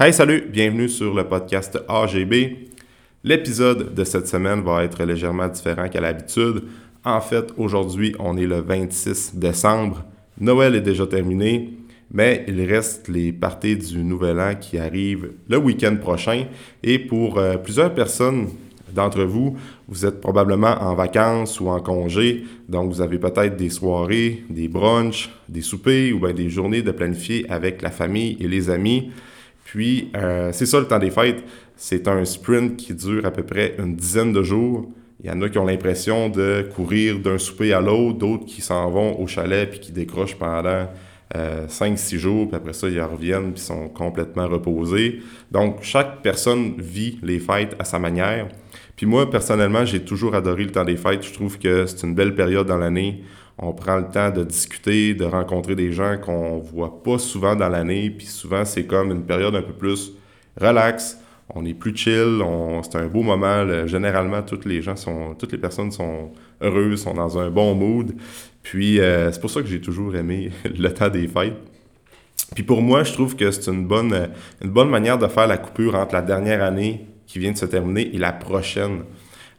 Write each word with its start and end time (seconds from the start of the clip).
Hey, 0.00 0.12
salut, 0.12 0.44
bienvenue 0.48 0.88
sur 0.88 1.12
le 1.12 1.24
podcast 1.24 1.76
AGB. 1.88 2.68
L'épisode 3.24 3.92
de 3.94 4.04
cette 4.04 4.28
semaine 4.28 4.62
va 4.62 4.84
être 4.84 5.02
légèrement 5.02 5.48
différent 5.48 5.88
qu'à 5.88 6.00
l'habitude. 6.00 6.62
En 7.04 7.20
fait, 7.20 7.52
aujourd'hui, 7.56 8.14
on 8.20 8.36
est 8.36 8.46
le 8.46 8.60
26 8.60 9.34
décembre. 9.34 10.04
Noël 10.40 10.76
est 10.76 10.82
déjà 10.82 11.04
terminé, 11.04 11.74
mais 12.12 12.44
il 12.46 12.62
reste 12.62 13.08
les 13.08 13.32
parties 13.32 13.76
du 13.76 14.04
Nouvel 14.04 14.38
An 14.38 14.54
qui 14.54 14.78
arrivent 14.78 15.32
le 15.48 15.56
week-end 15.56 15.96
prochain. 15.96 16.44
Et 16.84 17.00
pour 17.00 17.36
euh, 17.36 17.56
plusieurs 17.56 17.92
personnes 17.92 18.50
d'entre 18.94 19.24
vous, 19.24 19.56
vous 19.88 20.06
êtes 20.06 20.20
probablement 20.20 20.80
en 20.80 20.94
vacances 20.94 21.58
ou 21.58 21.70
en 21.70 21.80
congé, 21.80 22.44
donc 22.68 22.92
vous 22.92 23.00
avez 23.00 23.18
peut-être 23.18 23.56
des 23.56 23.70
soirées, 23.70 24.44
des 24.48 24.68
brunchs, 24.68 25.28
des 25.48 25.60
soupers 25.60 26.12
ou 26.12 26.20
bien 26.20 26.32
des 26.32 26.50
journées 26.50 26.82
de 26.82 26.92
planifier 26.92 27.50
avec 27.50 27.82
la 27.82 27.90
famille 27.90 28.36
et 28.38 28.46
les 28.46 28.70
amis. 28.70 29.10
Puis, 29.68 30.10
euh, 30.16 30.48
c'est 30.52 30.64
ça 30.64 30.80
le 30.80 30.86
temps 30.86 30.98
des 30.98 31.10
fêtes. 31.10 31.44
C'est 31.76 32.08
un 32.08 32.24
sprint 32.24 32.78
qui 32.78 32.94
dure 32.94 33.26
à 33.26 33.30
peu 33.30 33.42
près 33.42 33.74
une 33.78 33.96
dizaine 33.96 34.32
de 34.32 34.42
jours. 34.42 34.88
Il 35.22 35.28
y 35.28 35.30
en 35.30 35.42
a 35.42 35.48
qui 35.50 35.58
ont 35.58 35.66
l'impression 35.66 36.30
de 36.30 36.66
courir 36.74 37.18
d'un 37.18 37.36
souper 37.36 37.74
à 37.74 37.80
l'autre, 37.82 38.16
d'autres 38.16 38.46
qui 38.46 38.62
s'en 38.62 38.88
vont 38.88 39.20
au 39.20 39.26
chalet 39.26 39.68
puis 39.68 39.78
qui 39.78 39.92
décrochent 39.92 40.36
pendant 40.36 40.88
euh, 41.36 41.66
5-6 41.66 42.16
jours, 42.16 42.48
puis 42.48 42.56
après 42.56 42.72
ça, 42.72 42.88
ils 42.88 42.98
reviennent 43.02 43.52
puis 43.52 43.60
sont 43.60 43.88
complètement 43.88 44.48
reposés. 44.48 45.20
Donc, 45.50 45.82
chaque 45.82 46.22
personne 46.22 46.76
vit 46.78 47.18
les 47.22 47.38
fêtes 47.38 47.76
à 47.78 47.84
sa 47.84 47.98
manière. 47.98 48.48
Puis 48.96 49.04
moi, 49.04 49.30
personnellement, 49.30 49.84
j'ai 49.84 50.00
toujours 50.00 50.34
adoré 50.34 50.64
le 50.64 50.72
temps 50.72 50.84
des 50.84 50.96
fêtes. 50.96 51.26
Je 51.26 51.34
trouve 51.34 51.58
que 51.58 51.84
c'est 51.84 52.06
une 52.06 52.14
belle 52.14 52.34
période 52.34 52.66
dans 52.66 52.78
l'année 52.78 53.22
on 53.58 53.72
prend 53.72 53.96
le 53.96 54.08
temps 54.08 54.30
de 54.30 54.44
discuter, 54.44 55.14
de 55.14 55.24
rencontrer 55.24 55.74
des 55.74 55.92
gens 55.92 56.16
qu'on 56.18 56.58
voit 56.58 57.02
pas 57.02 57.18
souvent 57.18 57.56
dans 57.56 57.68
l'année, 57.68 58.10
puis 58.10 58.26
souvent 58.26 58.64
c'est 58.64 58.84
comme 58.84 59.10
une 59.10 59.24
période 59.24 59.54
un 59.56 59.62
peu 59.62 59.72
plus 59.72 60.12
relax, 60.60 61.18
on 61.54 61.64
est 61.64 61.74
plus 61.74 61.96
chill, 61.96 62.42
c'est 62.82 62.96
un 62.96 63.06
beau 63.06 63.22
moment. 63.22 63.86
généralement, 63.86 64.42
toutes 64.42 64.66
les 64.66 64.82
gens 64.82 64.96
sont, 64.96 65.34
toutes 65.34 65.52
les 65.52 65.58
personnes 65.58 65.90
sont 65.90 66.32
heureuses, 66.60 67.02
sont 67.02 67.14
dans 67.14 67.38
un 67.38 67.50
bon 67.50 67.74
mood. 67.74 68.14
Puis 68.62 69.00
euh, 69.00 69.32
c'est 69.32 69.40
pour 69.40 69.50
ça 69.50 69.62
que 69.62 69.68
j'ai 69.68 69.80
toujours 69.80 70.14
aimé 70.14 70.50
le 70.64 70.92
temps 70.92 71.08
des 71.08 71.26
fêtes. 71.26 71.56
Puis 72.54 72.64
pour 72.64 72.82
moi, 72.82 73.02
je 73.02 73.12
trouve 73.12 73.34
que 73.34 73.50
c'est 73.50 73.70
une 73.70 73.86
bonne, 73.86 74.30
une 74.62 74.70
bonne 74.70 74.90
manière 74.90 75.18
de 75.18 75.26
faire 75.26 75.46
la 75.46 75.58
coupure 75.58 75.94
entre 75.94 76.14
la 76.14 76.22
dernière 76.22 76.62
année 76.62 77.06
qui 77.26 77.38
vient 77.38 77.52
de 77.52 77.58
se 77.58 77.66
terminer 77.66 78.14
et 78.14 78.18
la 78.18 78.32
prochaine. 78.32 79.02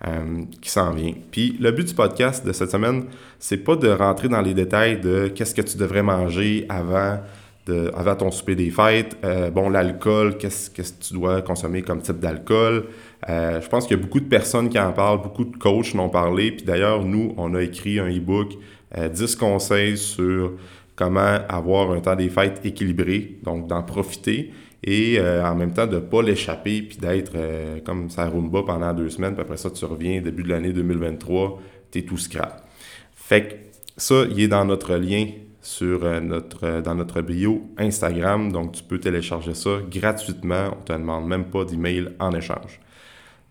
Euh, 0.07 0.43
qui 0.61 0.69
s'en 0.69 0.91
vient. 0.91 1.11
Puis 1.29 1.57
le 1.59 1.71
but 1.71 1.85
du 1.89 1.93
podcast 1.93 2.45
de 2.45 2.53
cette 2.53 2.71
semaine, 2.71 3.03
c'est 3.37 3.57
pas 3.57 3.75
de 3.75 3.89
rentrer 3.89 4.29
dans 4.29 4.39
les 4.39 4.53
détails 4.53 4.97
de 4.97 5.27
qu'est-ce 5.27 5.53
que 5.53 5.61
tu 5.61 5.77
devrais 5.77 6.03
manger 6.03 6.65
avant, 6.69 7.19
de, 7.65 7.91
avant 7.93 8.15
ton 8.15 8.31
souper 8.31 8.55
des 8.55 8.71
fêtes. 8.71 9.17
Euh, 9.25 9.49
bon, 9.49 9.69
l'alcool, 9.69 10.37
qu'est-ce 10.37 10.69
que 10.69 10.81
tu 10.81 11.15
dois 11.15 11.41
consommer 11.41 11.81
comme 11.81 12.01
type 12.01 12.21
d'alcool? 12.21 12.85
Euh, 13.27 13.59
je 13.59 13.67
pense 13.67 13.87
qu'il 13.87 13.97
y 13.97 13.99
a 13.99 14.01
beaucoup 14.01 14.21
de 14.21 14.29
personnes 14.29 14.69
qui 14.69 14.79
en 14.79 14.93
parlent, 14.93 15.21
beaucoup 15.21 15.43
de 15.43 15.57
coachs 15.57 15.93
en 15.93 16.05
ont 16.05 16.09
parlé. 16.09 16.53
Puis 16.53 16.65
d'ailleurs, 16.65 17.03
nous, 17.03 17.33
on 17.35 17.53
a 17.53 17.61
écrit 17.61 17.99
un 17.99 18.07
e-book, 18.07 18.53
10 18.95 19.35
conseils 19.35 19.97
sur 19.97 20.53
comment 20.95 21.39
avoir 21.49 21.91
un 21.91 21.99
temps 21.99 22.15
des 22.15 22.29
fêtes 22.29 22.61
équilibré, 22.63 23.37
donc 23.43 23.67
d'en 23.67 23.83
profiter 23.83 24.53
et 24.83 25.19
euh, 25.19 25.45
en 25.45 25.55
même 25.55 25.73
temps 25.73 25.87
de 25.87 25.95
ne 25.95 25.99
pas 25.99 26.21
l'échapper 26.21 26.81
puis 26.81 26.97
d'être 26.97 27.33
euh, 27.35 27.79
comme 27.83 28.09
ça 28.09 28.29
rumba 28.29 28.63
pendant 28.65 28.93
deux 28.93 29.09
semaines, 29.09 29.33
puis 29.33 29.41
après 29.41 29.57
ça, 29.57 29.69
tu 29.69 29.83
reviens 29.85 30.21
début 30.21 30.43
de 30.43 30.49
l'année 30.49 30.71
2023, 30.71 31.61
tu 31.91 31.99
es 31.99 32.01
tout 32.03 32.17
scrap. 32.17 32.65
Fait 33.13 33.43
que 33.43 33.55
ça, 33.97 34.23
il 34.29 34.39
est 34.39 34.47
dans 34.47 34.65
notre 34.65 34.95
lien 34.95 35.27
sur 35.61 36.05
euh, 36.05 36.19
notre, 36.19 36.81
dans 36.81 36.95
notre 36.95 37.21
bio 37.21 37.69
Instagram, 37.77 38.51
donc 38.51 38.71
tu 38.71 38.83
peux 38.83 38.99
télécharger 38.99 39.53
ça 39.53 39.79
gratuitement, 39.91 40.69
on 40.71 40.79
ne 40.79 40.85
te 40.85 40.93
demande 40.93 41.27
même 41.27 41.45
pas 41.45 41.65
d'email 41.65 42.09
en 42.19 42.31
échange. 42.33 42.79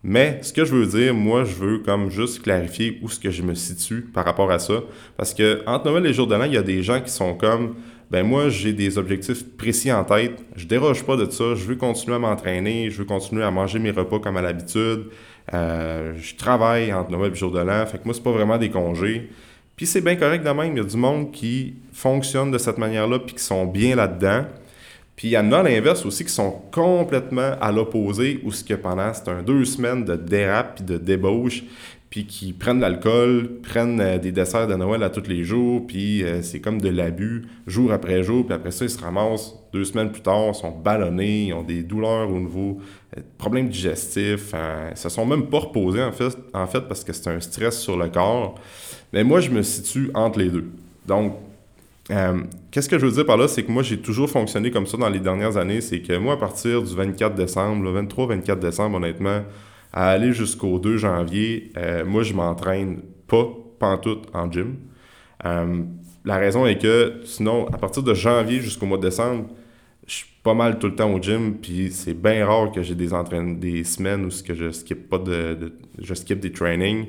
Mais 0.01 0.39
ce 0.43 0.53
que 0.53 0.63
je 0.63 0.73
veux 0.73 0.85
dire, 0.85 1.13
moi, 1.13 1.43
je 1.43 1.55
veux 1.55 1.79
comme 1.79 2.09
juste 2.09 2.41
clarifier 2.41 2.99
où 3.03 3.09
ce 3.09 3.19
que 3.19 3.31
je 3.31 3.43
me 3.43 3.53
situe 3.53 4.01
par 4.01 4.23
rapport 4.23 4.49
à 4.49 4.57
ça. 4.57 4.81
Parce 5.17 5.33
que 5.33 5.61
entre 5.65 5.89
Noël 5.89 6.05
et 6.05 6.13
jour 6.13 6.25
de 6.25 6.35
l'an, 6.35 6.45
il 6.45 6.53
y 6.53 6.57
a 6.57 6.63
des 6.63 6.81
gens 6.83 7.01
qui 7.01 7.11
sont 7.11 7.33
comme 7.35 7.75
ben 8.11 8.25
moi, 8.25 8.49
j'ai 8.49 8.73
des 8.73 8.97
objectifs 8.97 9.45
précis 9.55 9.91
en 9.91 10.03
tête. 10.03 10.43
Je 10.55 10.65
déroge 10.65 11.03
pas 11.03 11.15
de 11.15 11.29
ça. 11.29 11.53
Je 11.53 11.63
veux 11.65 11.75
continuer 11.75 12.15
à 12.15 12.19
m'entraîner. 12.19 12.89
Je 12.89 12.97
veux 12.97 13.05
continuer 13.05 13.43
à 13.43 13.51
manger 13.51 13.77
mes 13.77 13.91
repas 13.91 14.19
comme 14.19 14.37
à 14.37 14.41
l'habitude. 14.41 15.05
Euh, 15.53 16.13
je 16.17 16.35
travaille 16.35 16.91
entre 16.91 17.11
Noël 17.11 17.31
et 17.31 17.35
jour 17.35 17.51
de 17.51 17.59
l'an. 17.59 17.85
Fait 17.85 17.99
que 17.99 18.05
moi, 18.05 18.13
c'est 18.15 18.23
pas 18.23 18.31
vraiment 18.31 18.57
des 18.57 18.69
congés. 18.69 19.29
Puis 19.75 19.85
c'est 19.85 20.01
bien 20.01 20.15
correct 20.15 20.43
de 20.43 20.49
même. 20.49 20.75
Il 20.75 20.77
y 20.77 20.81
a 20.81 20.83
du 20.83 20.97
monde 20.97 21.31
qui 21.31 21.75
fonctionne 21.93 22.49
de 22.49 22.57
cette 22.57 22.79
manière-là 22.79 23.19
puis 23.19 23.35
qui 23.35 23.43
sont 23.43 23.65
bien 23.65 23.95
là-dedans. 23.95 24.45
Puis 25.15 25.27
il 25.27 25.31
y 25.31 25.37
en 25.37 25.51
a 25.51 25.59
à 25.59 25.63
l'inverse 25.63 26.05
aussi 26.05 26.23
qui 26.23 26.31
sont 26.31 26.51
complètement 26.71 27.51
à 27.61 27.71
l'opposé, 27.71 28.39
où 28.43 28.51
ce 28.51 28.63
que 28.63 28.73
pendant 28.73 29.13
c'est 29.13 29.27
un 29.27 29.43
deux 29.43 29.65
semaines 29.65 30.05
de 30.05 30.15
dérape 30.15 30.75
puis 30.77 30.85
de 30.85 30.97
débauche, 30.97 31.63
puis 32.09 32.25
qui 32.25 32.53
prennent 32.53 32.77
de 32.77 32.81
l'alcool, 32.81 33.59
prennent 33.61 34.01
euh, 34.01 34.17
des 34.17 34.31
desserts 34.31 34.67
de 34.67 34.75
Noël 34.75 35.03
à 35.03 35.09
tous 35.09 35.27
les 35.27 35.43
jours, 35.43 35.85
puis 35.85 36.23
euh, 36.23 36.41
c'est 36.41 36.59
comme 36.59 36.81
de 36.81 36.89
l'abus 36.89 37.43
jour 37.67 37.91
après 37.91 38.23
jour, 38.23 38.45
puis 38.45 38.55
après 38.55 38.71
ça, 38.71 38.85
ils 38.85 38.89
se 38.89 38.99
ramassent 38.99 39.55
deux 39.71 39.83
semaines 39.83 40.11
plus 40.11 40.21
tard, 40.21 40.55
sont 40.55 40.71
ballonnés, 40.71 41.47
ils 41.47 41.53
ont 41.53 41.61
des 41.61 41.83
douleurs 41.83 42.29
au 42.31 42.39
niveau 42.39 42.79
euh, 43.15 43.21
problèmes 43.37 43.69
digestifs, 43.69 44.53
ils 44.91 44.97
se 44.97 45.09
sont 45.09 45.25
même 45.25 45.45
pas 45.47 45.59
reposés 45.59 46.01
en 46.01 46.11
fait, 46.11 46.35
en 46.53 46.65
fait 46.65 46.81
parce 46.81 47.03
que 47.03 47.13
c'est 47.13 47.29
un 47.29 47.39
stress 47.39 47.79
sur 47.79 47.95
le 47.95 48.09
corps. 48.09 48.55
Mais 49.13 49.23
moi, 49.23 49.39
je 49.39 49.49
me 49.51 49.61
situe 49.61 50.09
entre 50.13 50.39
les 50.39 50.49
deux. 50.49 50.69
Donc, 51.07 51.33
qu'est-ce 52.69 52.89
que 52.89 52.99
je 52.99 53.05
veux 53.05 53.11
dire 53.11 53.25
par 53.25 53.37
là, 53.37 53.47
c'est 53.47 53.63
que 53.63 53.71
moi, 53.71 53.81
j'ai 53.81 53.97
toujours 53.97 54.29
fonctionné 54.29 54.69
comme 54.69 54.85
ça 54.85 54.97
dans 54.97 55.09
les 55.09 55.19
dernières 55.19 55.57
années, 55.57 55.81
c'est 55.81 56.01
que 56.01 56.15
moi, 56.17 56.35
à 56.35 56.37
partir 56.37 56.83
du 56.83 56.95
24 56.95 57.33
décembre, 57.33 57.83
le 57.83 58.01
23-24 58.03 58.59
décembre, 58.59 58.97
honnêtement, 58.97 59.41
à 59.93 60.09
aller 60.09 60.33
jusqu'au 60.33 60.79
2 60.79 60.97
janvier, 60.97 61.71
euh, 61.77 62.05
moi, 62.05 62.23
je 62.23 62.33
m'entraîne 62.33 63.01
pas 63.27 63.47
pantoute 63.79 64.27
en 64.33 64.51
gym. 64.51 64.77
Euh, 65.45 65.83
la 66.25 66.37
raison 66.37 66.65
est 66.65 66.77
que, 66.77 67.21
sinon, 67.23 67.67
à 67.67 67.77
partir 67.77 68.03
de 68.03 68.13
janvier 68.13 68.59
jusqu'au 68.59 68.85
mois 68.85 68.97
de 68.97 69.03
décembre, 69.03 69.47
je 70.05 70.15
suis 70.15 70.27
pas 70.43 70.53
mal 70.53 70.79
tout 70.79 70.87
le 70.87 70.95
temps 70.95 71.11
au 71.11 71.21
gym, 71.21 71.55
puis 71.55 71.91
c'est 71.91 72.13
bien 72.13 72.45
rare 72.45 72.71
que 72.71 72.81
j'ai 72.83 72.95
des 72.95 73.09
des 73.59 73.83
semaines 73.83 74.25
où 74.25 74.29
que 74.43 74.53
je 74.53 74.71
skip 74.71 75.09
pas 75.09 75.17
de, 75.17 75.73
je 75.99 76.13
skip 76.13 76.39
des 76.39 76.51
trainings. 76.51 77.07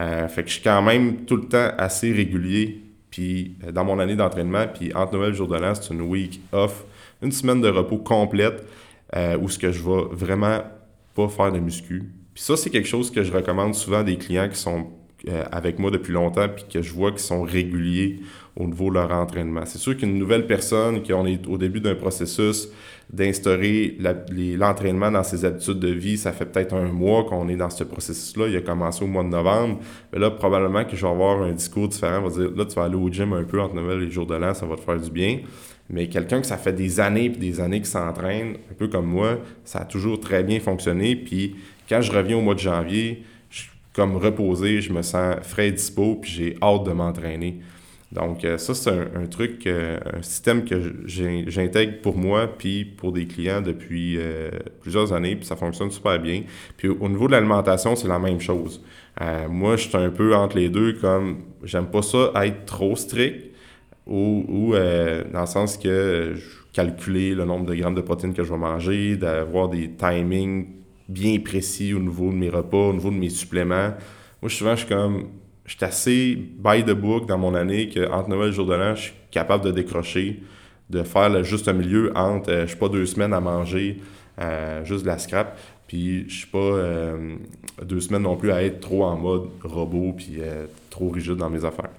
Euh, 0.00 0.26
fait 0.28 0.42
que 0.42 0.48
je 0.48 0.54
suis 0.54 0.62
quand 0.62 0.82
même 0.82 1.24
tout 1.24 1.36
le 1.36 1.48
temps 1.48 1.70
assez 1.76 2.12
régulier, 2.12 2.82
puis 3.10 3.56
dans 3.72 3.84
mon 3.84 3.98
année 3.98 4.16
d'entraînement, 4.16 4.66
puis 4.72 4.94
entre 4.94 5.16
Noël 5.16 5.32
et 5.32 5.34
jour 5.34 5.48
de 5.48 5.56
l'an, 5.56 5.74
c'est 5.74 5.92
une 5.92 6.02
week 6.02 6.40
off, 6.52 6.84
une 7.20 7.32
semaine 7.32 7.60
de 7.60 7.68
repos 7.68 7.98
complète, 7.98 8.66
où 9.40 9.48
ce 9.50 9.58
que 9.58 9.70
je 9.70 9.82
vais 9.82 10.04
vraiment 10.12 10.62
pas 11.14 11.28
faire 11.28 11.52
de 11.52 11.58
muscu, 11.58 12.10
puis 12.34 12.42
ça, 12.42 12.56
c'est 12.56 12.70
quelque 12.70 12.88
chose 12.88 13.10
que 13.10 13.22
je 13.22 13.32
recommande 13.32 13.74
souvent 13.74 13.98
à 13.98 14.04
des 14.04 14.16
clients 14.16 14.48
qui 14.48 14.58
sont 14.58 14.86
euh, 15.28 15.44
avec 15.52 15.78
moi 15.78 15.90
depuis 15.90 16.12
longtemps 16.12 16.48
puis 16.48 16.64
que 16.68 16.82
je 16.82 16.92
vois 16.92 17.10
qu'ils 17.10 17.20
sont 17.20 17.42
réguliers 17.42 18.20
au 18.56 18.66
niveau 18.66 18.88
de 18.88 18.94
leur 18.94 19.12
entraînement. 19.12 19.62
C'est 19.66 19.78
sûr 19.78 19.96
qu'une 19.96 20.18
nouvelle 20.18 20.46
personne, 20.46 21.02
qu'on 21.02 21.26
est 21.26 21.46
au 21.46 21.58
début 21.58 21.80
d'un 21.80 21.94
processus 21.94 22.68
d'instaurer 23.12 23.98
l'entraînement 24.56 25.10
dans 25.10 25.22
ses 25.22 25.44
habitudes 25.44 25.78
de 25.78 25.88
vie, 25.88 26.16
ça 26.16 26.32
fait 26.32 26.46
peut-être 26.46 26.74
un 26.74 26.90
mois 26.90 27.24
qu'on 27.24 27.48
est 27.48 27.56
dans 27.56 27.68
ce 27.70 27.84
processus-là, 27.84 28.48
il 28.48 28.56
a 28.56 28.62
commencé 28.62 29.04
au 29.04 29.06
mois 29.06 29.22
de 29.22 29.28
novembre, 29.28 29.80
mais 30.12 30.18
là, 30.18 30.30
probablement 30.30 30.84
que 30.84 30.96
je 30.96 31.02
vais 31.02 31.12
avoir 31.12 31.42
un 31.42 31.52
discours 31.52 31.88
différent, 31.88 32.20
on 32.24 32.28
va 32.28 32.42
dire, 32.42 32.50
là, 32.56 32.64
tu 32.64 32.74
vas 32.74 32.84
aller 32.84 32.96
au 32.96 33.10
gym 33.10 33.34
un 33.34 33.44
peu 33.44 33.60
entre 33.60 33.74
Noël 33.74 34.02
et 34.02 34.10
jour 34.10 34.26
de 34.26 34.34
l'an, 34.34 34.54
ça 34.54 34.64
va 34.64 34.76
te 34.76 34.80
faire 34.80 34.98
du 34.98 35.10
bien. 35.10 35.40
Mais 35.90 36.08
quelqu'un 36.08 36.40
que 36.40 36.46
ça 36.46 36.56
fait 36.56 36.72
des 36.72 37.00
années 37.00 37.26
et 37.26 37.28
des 37.28 37.60
années 37.60 37.82
qui 37.82 37.90
s'entraîne, 37.90 38.56
un 38.70 38.74
peu 38.78 38.88
comme 38.88 39.06
moi, 39.06 39.38
ça 39.62 39.80
a 39.80 39.84
toujours 39.84 40.18
très 40.18 40.42
bien 40.42 40.58
fonctionné, 40.58 41.14
puis 41.14 41.56
quand 41.92 42.00
je 42.00 42.10
reviens 42.10 42.38
au 42.38 42.40
mois 42.40 42.54
de 42.54 42.60
janvier, 42.60 43.22
je 43.50 43.58
suis 43.60 43.70
comme 43.92 44.16
reposé, 44.16 44.80
je 44.80 44.94
me 44.94 45.02
sens 45.02 45.36
frais 45.42 45.68
et 45.68 45.72
dispo, 45.72 46.16
puis 46.16 46.30
j'ai 46.30 46.56
hâte 46.62 46.84
de 46.84 46.92
m'entraîner. 46.92 47.60
Donc, 48.10 48.46
euh, 48.46 48.56
ça, 48.56 48.74
c'est 48.74 48.90
un, 48.90 49.26
truc, 49.26 49.66
euh, 49.66 49.98
un 50.14 50.22
système 50.22 50.64
que 50.64 50.94
j'intègre 51.06 52.00
pour 52.00 52.16
moi, 52.16 52.46
puis 52.46 52.86
pour 52.86 53.12
des 53.12 53.26
clients 53.26 53.60
depuis 53.60 54.16
euh, 54.18 54.50
plusieurs 54.80 55.12
années, 55.12 55.36
puis 55.36 55.44
ça 55.44 55.54
fonctionne 55.54 55.90
super 55.90 56.18
bien. 56.18 56.44
Puis 56.78 56.88
au 56.88 57.08
niveau 57.10 57.26
de 57.26 57.32
l'alimentation, 57.32 57.94
c'est 57.94 58.08
la 58.08 58.18
même 58.18 58.40
chose. 58.40 58.82
moi, 59.50 59.76
je 59.76 59.88
suis 59.88 59.96
un 59.96 60.10
peu 60.10 60.34
entre 60.34 60.56
les 60.56 60.70
deux, 60.70 60.94
comme 60.94 61.42
j'aime 61.62 61.86
pas 61.88 62.00
ça 62.00 62.32
être 62.42 62.64
trop 62.64 62.96
strict, 62.96 63.50
ou, 64.06 64.72
dans 65.32 65.40
le 65.42 65.46
sens 65.46 65.76
que 65.76 66.32
je 66.34 66.62
calculer 66.72 67.34
le 67.34 67.44
nombre 67.44 67.66
de 67.66 67.74
grammes 67.74 67.94
de 67.94 68.00
protéines 68.00 68.32
que 68.32 68.44
je 68.44 68.50
vais 68.50 68.58
manger, 68.58 69.16
d'avoir 69.16 69.68
des 69.68 69.90
timings 69.90 70.81
bien 71.08 71.38
précis 71.40 71.94
au 71.94 71.98
niveau 71.98 72.30
de 72.30 72.36
mes 72.36 72.50
repas, 72.50 72.88
au 72.88 72.92
niveau 72.92 73.10
de 73.10 73.16
mes 73.16 73.30
suppléments. 73.30 73.92
Moi, 74.40 74.50
souvent, 74.50 74.74
je 74.74 74.84
suis 74.84 74.88
comme, 74.88 75.28
je 75.64 75.76
suis 75.76 75.84
assez 75.84 76.34
by 76.34 76.82
the 76.84 76.92
book 76.92 77.26
dans 77.26 77.38
mon 77.38 77.54
année 77.54 77.88
qu'entre 77.88 78.28
Noël 78.28 78.50
et 78.50 78.52
jour 78.52 78.66
de 78.66 78.74
l'an, 78.74 78.94
je 78.94 79.02
suis 79.02 79.12
capable 79.30 79.64
de 79.64 79.70
décrocher, 79.70 80.42
de 80.90 81.02
faire 81.02 81.30
le 81.30 81.42
juste 81.42 81.68
milieu 81.68 82.12
entre, 82.16 82.50
euh, 82.50 82.62
je 82.62 82.68
suis 82.68 82.76
pas 82.76 82.88
deux 82.88 83.06
semaines 83.06 83.32
à 83.32 83.40
manger 83.40 84.00
euh, 84.40 84.84
juste 84.84 85.02
de 85.02 85.06
la 85.06 85.18
scrap, 85.18 85.58
puis 85.86 86.28
je 86.28 86.34
suis 86.34 86.46
pas 86.46 86.58
euh, 86.58 87.36
deux 87.82 88.00
semaines 88.00 88.22
non 88.22 88.36
plus 88.36 88.50
à 88.52 88.62
être 88.62 88.80
trop 88.80 89.04
en 89.04 89.16
mode 89.16 89.48
robot, 89.62 90.14
puis 90.16 90.40
trop 90.90 91.10
rigide 91.10 91.36
dans 91.36 91.50
mes 91.50 91.64
affaires. 91.64 91.90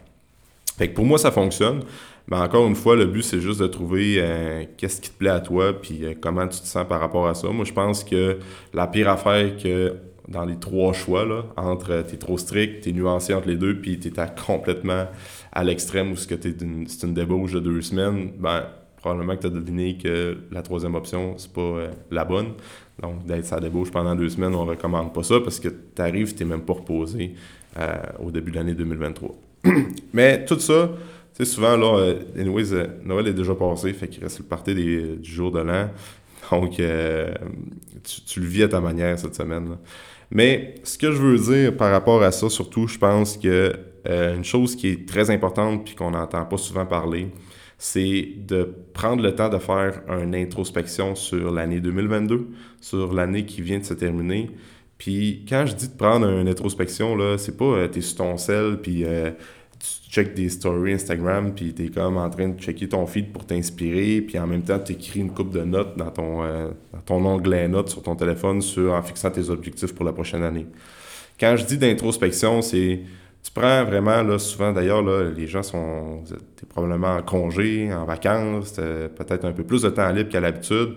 Fait 0.77 0.89
que 0.89 0.95
pour 0.95 1.05
moi, 1.05 1.17
ça 1.17 1.31
fonctionne. 1.31 1.81
Mais 2.27 2.37
encore 2.37 2.67
une 2.67 2.75
fois, 2.75 2.95
le 2.95 3.05
but, 3.05 3.21
c'est 3.21 3.41
juste 3.41 3.59
de 3.59 3.67
trouver 3.67 4.15
euh, 4.17 4.63
qu'est-ce 4.77 5.01
qui 5.01 5.09
te 5.09 5.17
plaît 5.17 5.29
à 5.29 5.41
toi, 5.41 5.73
puis 5.73 6.05
euh, 6.05 6.13
comment 6.19 6.47
tu 6.47 6.59
te 6.59 6.65
sens 6.65 6.87
par 6.87 6.99
rapport 6.99 7.27
à 7.27 7.33
ça. 7.33 7.49
Moi, 7.49 7.65
je 7.65 7.73
pense 7.73 8.03
que 8.03 8.39
la 8.73 8.87
pire 8.87 9.09
affaire 9.09 9.57
que 9.57 9.95
dans 10.29 10.45
les 10.45 10.57
trois 10.57 10.93
choix, 10.93 11.25
là, 11.25 11.43
entre 11.57 11.91
euh, 11.91 12.03
t'es 12.03 12.15
trop 12.15 12.37
strict, 12.37 12.81
t'es 12.81 12.93
nuancé 12.93 13.33
entre 13.33 13.49
les 13.49 13.57
deux, 13.57 13.77
puis 13.79 13.99
t'es 13.99 14.11
complètement 14.45 15.07
à 15.51 15.63
l'extrême 15.65 16.13
où 16.13 16.15
c'est 16.15 16.45
une, 16.61 16.87
une 17.03 17.13
débauche 17.13 17.51
de 17.51 17.59
deux 17.59 17.81
semaines, 17.81 18.31
ben, 18.39 18.67
probablement 18.95 19.35
que 19.35 19.41
tu 19.41 19.47
as 19.47 19.49
deviné 19.49 19.97
que 19.97 20.37
la 20.49 20.61
troisième 20.61 20.95
option, 20.95 21.33
c'est 21.37 21.51
pas 21.51 21.87
la 22.09 22.23
bonne. 22.23 22.53
Donc, 23.01 23.25
d'être 23.25 23.45
sa 23.45 23.59
débauche 23.59 23.91
pendant 23.91 24.15
deux 24.15 24.29
semaines, 24.29 24.55
on 24.55 24.65
recommande 24.65 25.13
pas 25.13 25.23
ça 25.23 25.41
parce 25.41 25.59
que 25.59 25.67
tu 25.67 26.01
arrives, 26.01 26.33
tu 26.33 26.45
même 26.45 26.61
pas 26.61 26.73
reposé 26.73 27.33
au 28.23 28.31
début 28.31 28.51
de 28.51 28.55
l'année 28.55 28.75
2023. 28.75 29.35
Mais 30.13 30.45
tout 30.45 30.57
ça, 30.59 30.89
sais, 31.33 31.45
souvent, 31.45 31.75
là, 31.75 31.97
euh, 31.97 32.19
anyways, 32.37 32.73
euh, 32.73 32.87
Noël 33.03 33.27
est 33.27 33.33
déjà 33.33 33.55
passé, 33.55 33.91
fait 33.93 34.07
qu'il 34.07 34.23
reste 34.23 34.39
le 34.39 34.45
party 34.45 34.75
des, 34.75 35.15
du 35.17 35.31
jour 35.31 35.51
de 35.51 35.59
l'an. 35.59 35.89
Donc, 36.51 36.79
euh, 36.79 37.33
tu, 38.27 38.39
le 38.39 38.45
vis 38.45 38.63
à 38.63 38.67
ta 38.67 38.79
manière 38.79 39.17
cette 39.17 39.35
semaine. 39.35 39.77
Mais 40.29 40.75
ce 40.83 40.97
que 40.97 41.11
je 41.11 41.17
veux 41.17 41.37
dire 41.37 41.75
par 41.75 41.91
rapport 41.91 42.21
à 42.21 42.31
ça, 42.31 42.49
surtout, 42.49 42.87
je 42.87 42.97
pense 42.97 43.37
que 43.37 43.73
une 44.05 44.43
chose 44.43 44.75
qui 44.75 44.89
est 44.89 45.07
très 45.07 45.29
importante 45.29 45.85
puis 45.85 45.95
qu'on 45.95 46.11
n'entend 46.11 46.43
pas 46.43 46.57
souvent 46.57 46.85
parler, 46.85 47.29
c'est 47.77 48.27
de 48.37 48.69
prendre 48.91 49.23
le 49.23 49.33
temps 49.33 49.47
de 49.47 49.59
faire 49.59 50.01
une 50.09 50.35
introspection 50.35 51.15
sur 51.15 51.53
l'année 51.53 51.79
2022, 51.79 52.49
sur 52.81 53.13
l'année 53.13 53.45
qui 53.45 53.61
vient 53.61 53.79
de 53.79 53.85
se 53.85 53.93
terminer. 53.93 54.51
Puis 54.97 55.45
quand 55.47 55.65
je 55.65 55.73
dis 55.75 55.87
de 55.87 55.95
prendre 55.95 56.27
une 56.27 56.49
introspection, 56.49 57.15
là, 57.15 57.37
c'est 57.37 57.55
pas 57.55 57.87
t'es 57.87 58.01
sur 58.01 58.17
ton 58.17 58.35
sel, 58.35 58.79
puis 58.81 59.05
tu 59.83 60.09
checkes 60.09 60.33
des 60.33 60.49
stories 60.49 60.93
Instagram, 60.93 61.53
puis 61.53 61.73
tu 61.73 61.85
es 61.85 61.89
comme 61.89 62.17
en 62.17 62.29
train 62.29 62.47
de 62.47 62.59
checker 62.59 62.87
ton 62.87 63.05
feed 63.05 63.33
pour 63.33 63.45
t'inspirer, 63.45 64.21
puis 64.21 64.39
en 64.39 64.47
même 64.47 64.61
temps, 64.61 64.79
tu 64.79 64.93
écris 64.93 65.19
une 65.19 65.31
coupe 65.31 65.51
de 65.51 65.61
notes 65.61 65.97
dans 65.97 66.09
ton, 66.09 66.43
euh, 66.43 66.69
dans 67.05 67.25
onglet 67.25 67.67
notes 67.67 67.89
sur 67.89 68.01
ton 68.01 68.15
téléphone 68.15 68.61
sur, 68.61 68.93
en 68.93 69.01
fixant 69.01 69.29
tes 69.29 69.49
objectifs 69.49 69.93
pour 69.93 70.05
la 70.05 70.13
prochaine 70.13 70.43
année. 70.43 70.67
Quand 71.37 71.55
je 71.57 71.65
dis 71.65 71.77
d'introspection, 71.77 72.61
c'est 72.61 73.01
tu 73.43 73.51
prends 73.51 73.83
vraiment, 73.83 74.23
là, 74.23 74.39
souvent 74.39 74.71
d'ailleurs, 74.71 75.01
les 75.03 75.47
gens 75.47 75.63
sont 75.63 76.23
es 76.31 76.65
probablement 76.65 77.17
en 77.17 77.21
congé, 77.21 77.93
en 77.93 78.05
vacances, 78.05 78.71
peut-être 78.71 79.43
un 79.43 79.51
peu 79.51 79.65
plus 79.65 79.81
de 79.81 79.89
temps 79.89 80.09
libre 80.11 80.29
qu'à 80.29 80.39
l'habitude. 80.39 80.95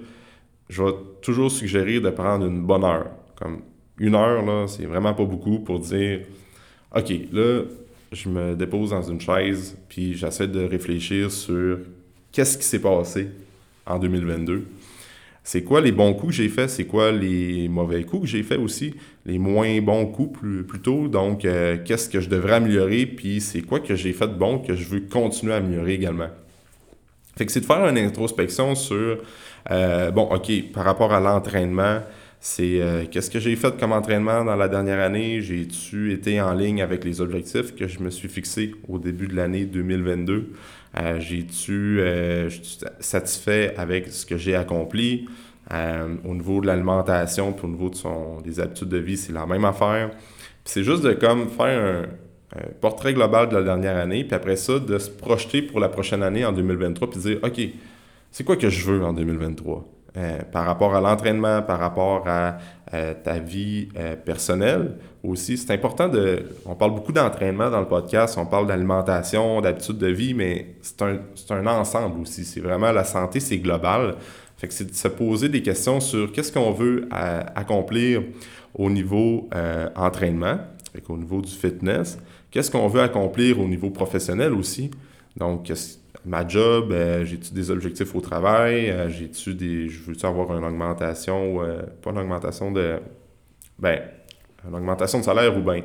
Je 0.68 0.82
vais 0.84 0.92
toujours 1.22 1.50
suggérer 1.50 1.98
de 1.98 2.10
prendre 2.10 2.46
une 2.46 2.62
bonne 2.62 2.84
heure. 2.84 3.08
Comme 3.34 3.62
une 3.98 4.14
heure, 4.14 4.44
là, 4.44 4.66
c'est 4.68 4.86
vraiment 4.86 5.12
pas 5.12 5.24
beaucoup 5.24 5.58
pour 5.58 5.80
dire 5.80 6.20
OK, 6.94 7.12
là, 7.32 7.62
je 8.16 8.28
me 8.28 8.56
dépose 8.56 8.90
dans 8.90 9.02
une 9.02 9.20
chaise, 9.20 9.76
puis 9.88 10.14
j'essaie 10.14 10.48
de 10.48 10.64
réfléchir 10.64 11.30
sur 11.30 11.78
qu'est-ce 12.32 12.56
qui 12.56 12.64
s'est 12.64 12.80
passé 12.80 13.28
en 13.84 13.98
2022. 13.98 14.64
C'est 15.44 15.62
quoi 15.62 15.80
les 15.80 15.92
bons 15.92 16.12
coups 16.14 16.32
que 16.32 16.42
j'ai 16.42 16.48
faits, 16.48 16.70
c'est 16.70 16.86
quoi 16.86 17.12
les 17.12 17.68
mauvais 17.68 18.02
coups 18.02 18.22
que 18.22 18.28
j'ai 18.28 18.42
faits 18.42 18.58
aussi, 18.58 18.94
les 19.24 19.38
moins 19.38 19.80
bons 19.80 20.06
coups 20.06 20.40
plutôt. 20.66 21.06
Donc, 21.06 21.44
euh, 21.44 21.76
qu'est-ce 21.84 22.08
que 22.08 22.20
je 22.20 22.28
devrais 22.28 22.54
améliorer, 22.54 23.06
puis 23.06 23.40
c'est 23.40 23.62
quoi 23.62 23.78
que 23.78 23.94
j'ai 23.94 24.12
fait 24.12 24.26
de 24.26 24.34
bon 24.34 24.58
que 24.58 24.74
je 24.74 24.88
veux 24.88 25.00
continuer 25.00 25.52
à 25.52 25.56
améliorer 25.56 25.94
également? 25.94 26.30
Fait 27.36 27.46
que 27.46 27.52
c'est 27.52 27.60
de 27.60 27.66
faire 27.66 27.86
une 27.86 27.98
introspection 27.98 28.74
sur, 28.74 29.18
euh, 29.70 30.10
bon, 30.10 30.22
OK, 30.22 30.50
par 30.72 30.84
rapport 30.84 31.12
à 31.12 31.20
l'entraînement, 31.20 32.00
c'est 32.40 32.80
euh, 32.80 33.04
qu'est-ce 33.10 33.30
que 33.30 33.38
j'ai 33.38 33.56
fait 33.56 33.76
comme 33.78 33.92
entraînement 33.92 34.44
dans 34.44 34.56
la 34.56 34.68
dernière 34.68 35.00
année? 35.00 35.40
J'ai-tu 35.40 36.12
été 36.12 36.40
en 36.40 36.54
ligne 36.54 36.82
avec 36.82 37.04
les 37.04 37.20
objectifs 37.20 37.74
que 37.74 37.88
je 37.88 38.00
me 38.00 38.10
suis 38.10 38.28
fixés 38.28 38.72
au 38.88 38.98
début 38.98 39.26
de 39.26 39.34
l'année 39.34 39.64
2022? 39.64 40.52
Euh, 40.98 41.20
j'ai-tu 41.20 41.98
euh, 42.00 42.48
satisfait 43.00 43.74
avec 43.76 44.08
ce 44.08 44.26
que 44.26 44.36
j'ai 44.36 44.54
accompli? 44.54 45.26
au 46.24 46.32
niveau 46.32 46.60
de 46.60 46.68
l'alimentation, 46.68 47.52
puis 47.52 47.66
au 47.66 47.68
niveau 47.68 47.90
de 47.90 47.96
son, 47.96 48.40
des 48.40 48.60
habitudes 48.60 48.88
de 48.88 48.98
vie, 48.98 49.16
c'est 49.16 49.32
la 49.32 49.46
même 49.46 49.64
affaire. 49.64 50.12
c'est 50.64 50.84
juste 50.84 51.02
de 51.02 51.12
comme 51.12 51.48
faire 51.48 52.06
un, 52.54 52.60
portrait 52.80 53.12
global 53.12 53.48
de 53.48 53.56
la 53.56 53.64
dernière 53.64 53.96
année, 53.96 54.22
puis 54.22 54.36
après 54.36 54.54
ça, 54.54 54.78
de 54.78 54.96
se 54.96 55.10
projeter 55.10 55.62
pour 55.62 55.80
la 55.80 55.88
prochaine 55.88 56.22
année 56.22 56.44
en 56.44 56.52
2023, 56.52 57.10
puis 57.10 57.18
dire, 57.18 57.38
OK, 57.42 57.60
c'est 58.30 58.44
quoi 58.44 58.56
que 58.56 58.70
je 58.70 58.88
veux 58.88 59.04
en 59.04 59.12
2023? 59.12 59.95
Euh, 60.16 60.38
par 60.50 60.64
rapport 60.64 60.94
à 60.94 61.00
l'entraînement, 61.02 61.60
par 61.60 61.78
rapport 61.78 62.26
à 62.26 62.56
euh, 62.94 63.12
ta 63.22 63.38
vie 63.38 63.88
euh, 63.98 64.16
personnelle 64.16 64.96
aussi. 65.22 65.58
C'est 65.58 65.70
important 65.74 66.08
de... 66.08 66.42
On 66.64 66.74
parle 66.74 66.94
beaucoup 66.94 67.12
d'entraînement 67.12 67.68
dans 67.68 67.80
le 67.80 67.86
podcast, 67.86 68.38
on 68.38 68.46
parle 68.46 68.66
d'alimentation, 68.66 69.60
d'habitude 69.60 69.98
de 69.98 70.06
vie, 70.06 70.32
mais 70.32 70.76
c'est 70.80 71.02
un, 71.02 71.18
un, 71.50 71.66
ensemble 71.66 72.22
aussi. 72.22 72.46
C'est 72.46 72.60
vraiment 72.60 72.92
la 72.92 73.04
santé, 73.04 73.40
c'est 73.40 73.58
global. 73.58 74.14
Fait 74.56 74.68
que 74.68 74.72
c'est 74.72 74.90
de 74.90 74.94
se 74.94 75.08
poser 75.08 75.50
des 75.50 75.60
questions 75.60 76.00
sur 76.00 76.32
qu'est-ce 76.32 76.50
qu'on 76.50 76.72
veut 76.72 77.06
accomplir 77.10 78.22
au 78.72 78.88
niveau 78.88 79.50
entraînement, 79.94 80.56
au 81.10 81.18
niveau 81.18 81.42
du 81.42 81.52
fitness, 81.52 82.16
qu'est-ce 82.56 82.70
qu'on 82.70 82.88
veut 82.88 83.02
accomplir 83.02 83.60
au 83.60 83.68
niveau 83.68 83.90
professionnel 83.90 84.54
aussi? 84.54 84.90
Donc, 85.36 85.70
ma 86.24 86.48
job, 86.48 86.90
euh, 86.90 87.22
j'ai-tu 87.22 87.52
des 87.52 87.70
objectifs 87.70 88.14
au 88.14 88.22
travail, 88.22 88.88
euh, 88.88 89.10
j'ai-tu 89.10 89.52
des. 89.52 89.90
Je 89.90 90.02
veux-tu 90.04 90.24
avoir 90.24 90.56
une 90.56 90.64
augmentation, 90.64 91.62
euh, 91.62 91.82
pas 92.00 92.12
une 92.12 92.18
augmentation 92.18 92.72
de. 92.72 92.98
Ben, 93.78 94.00
une 94.66 94.74
augmentation 94.74 95.18
de 95.18 95.24
salaire 95.24 95.54
ou 95.54 95.60
bien 95.60 95.82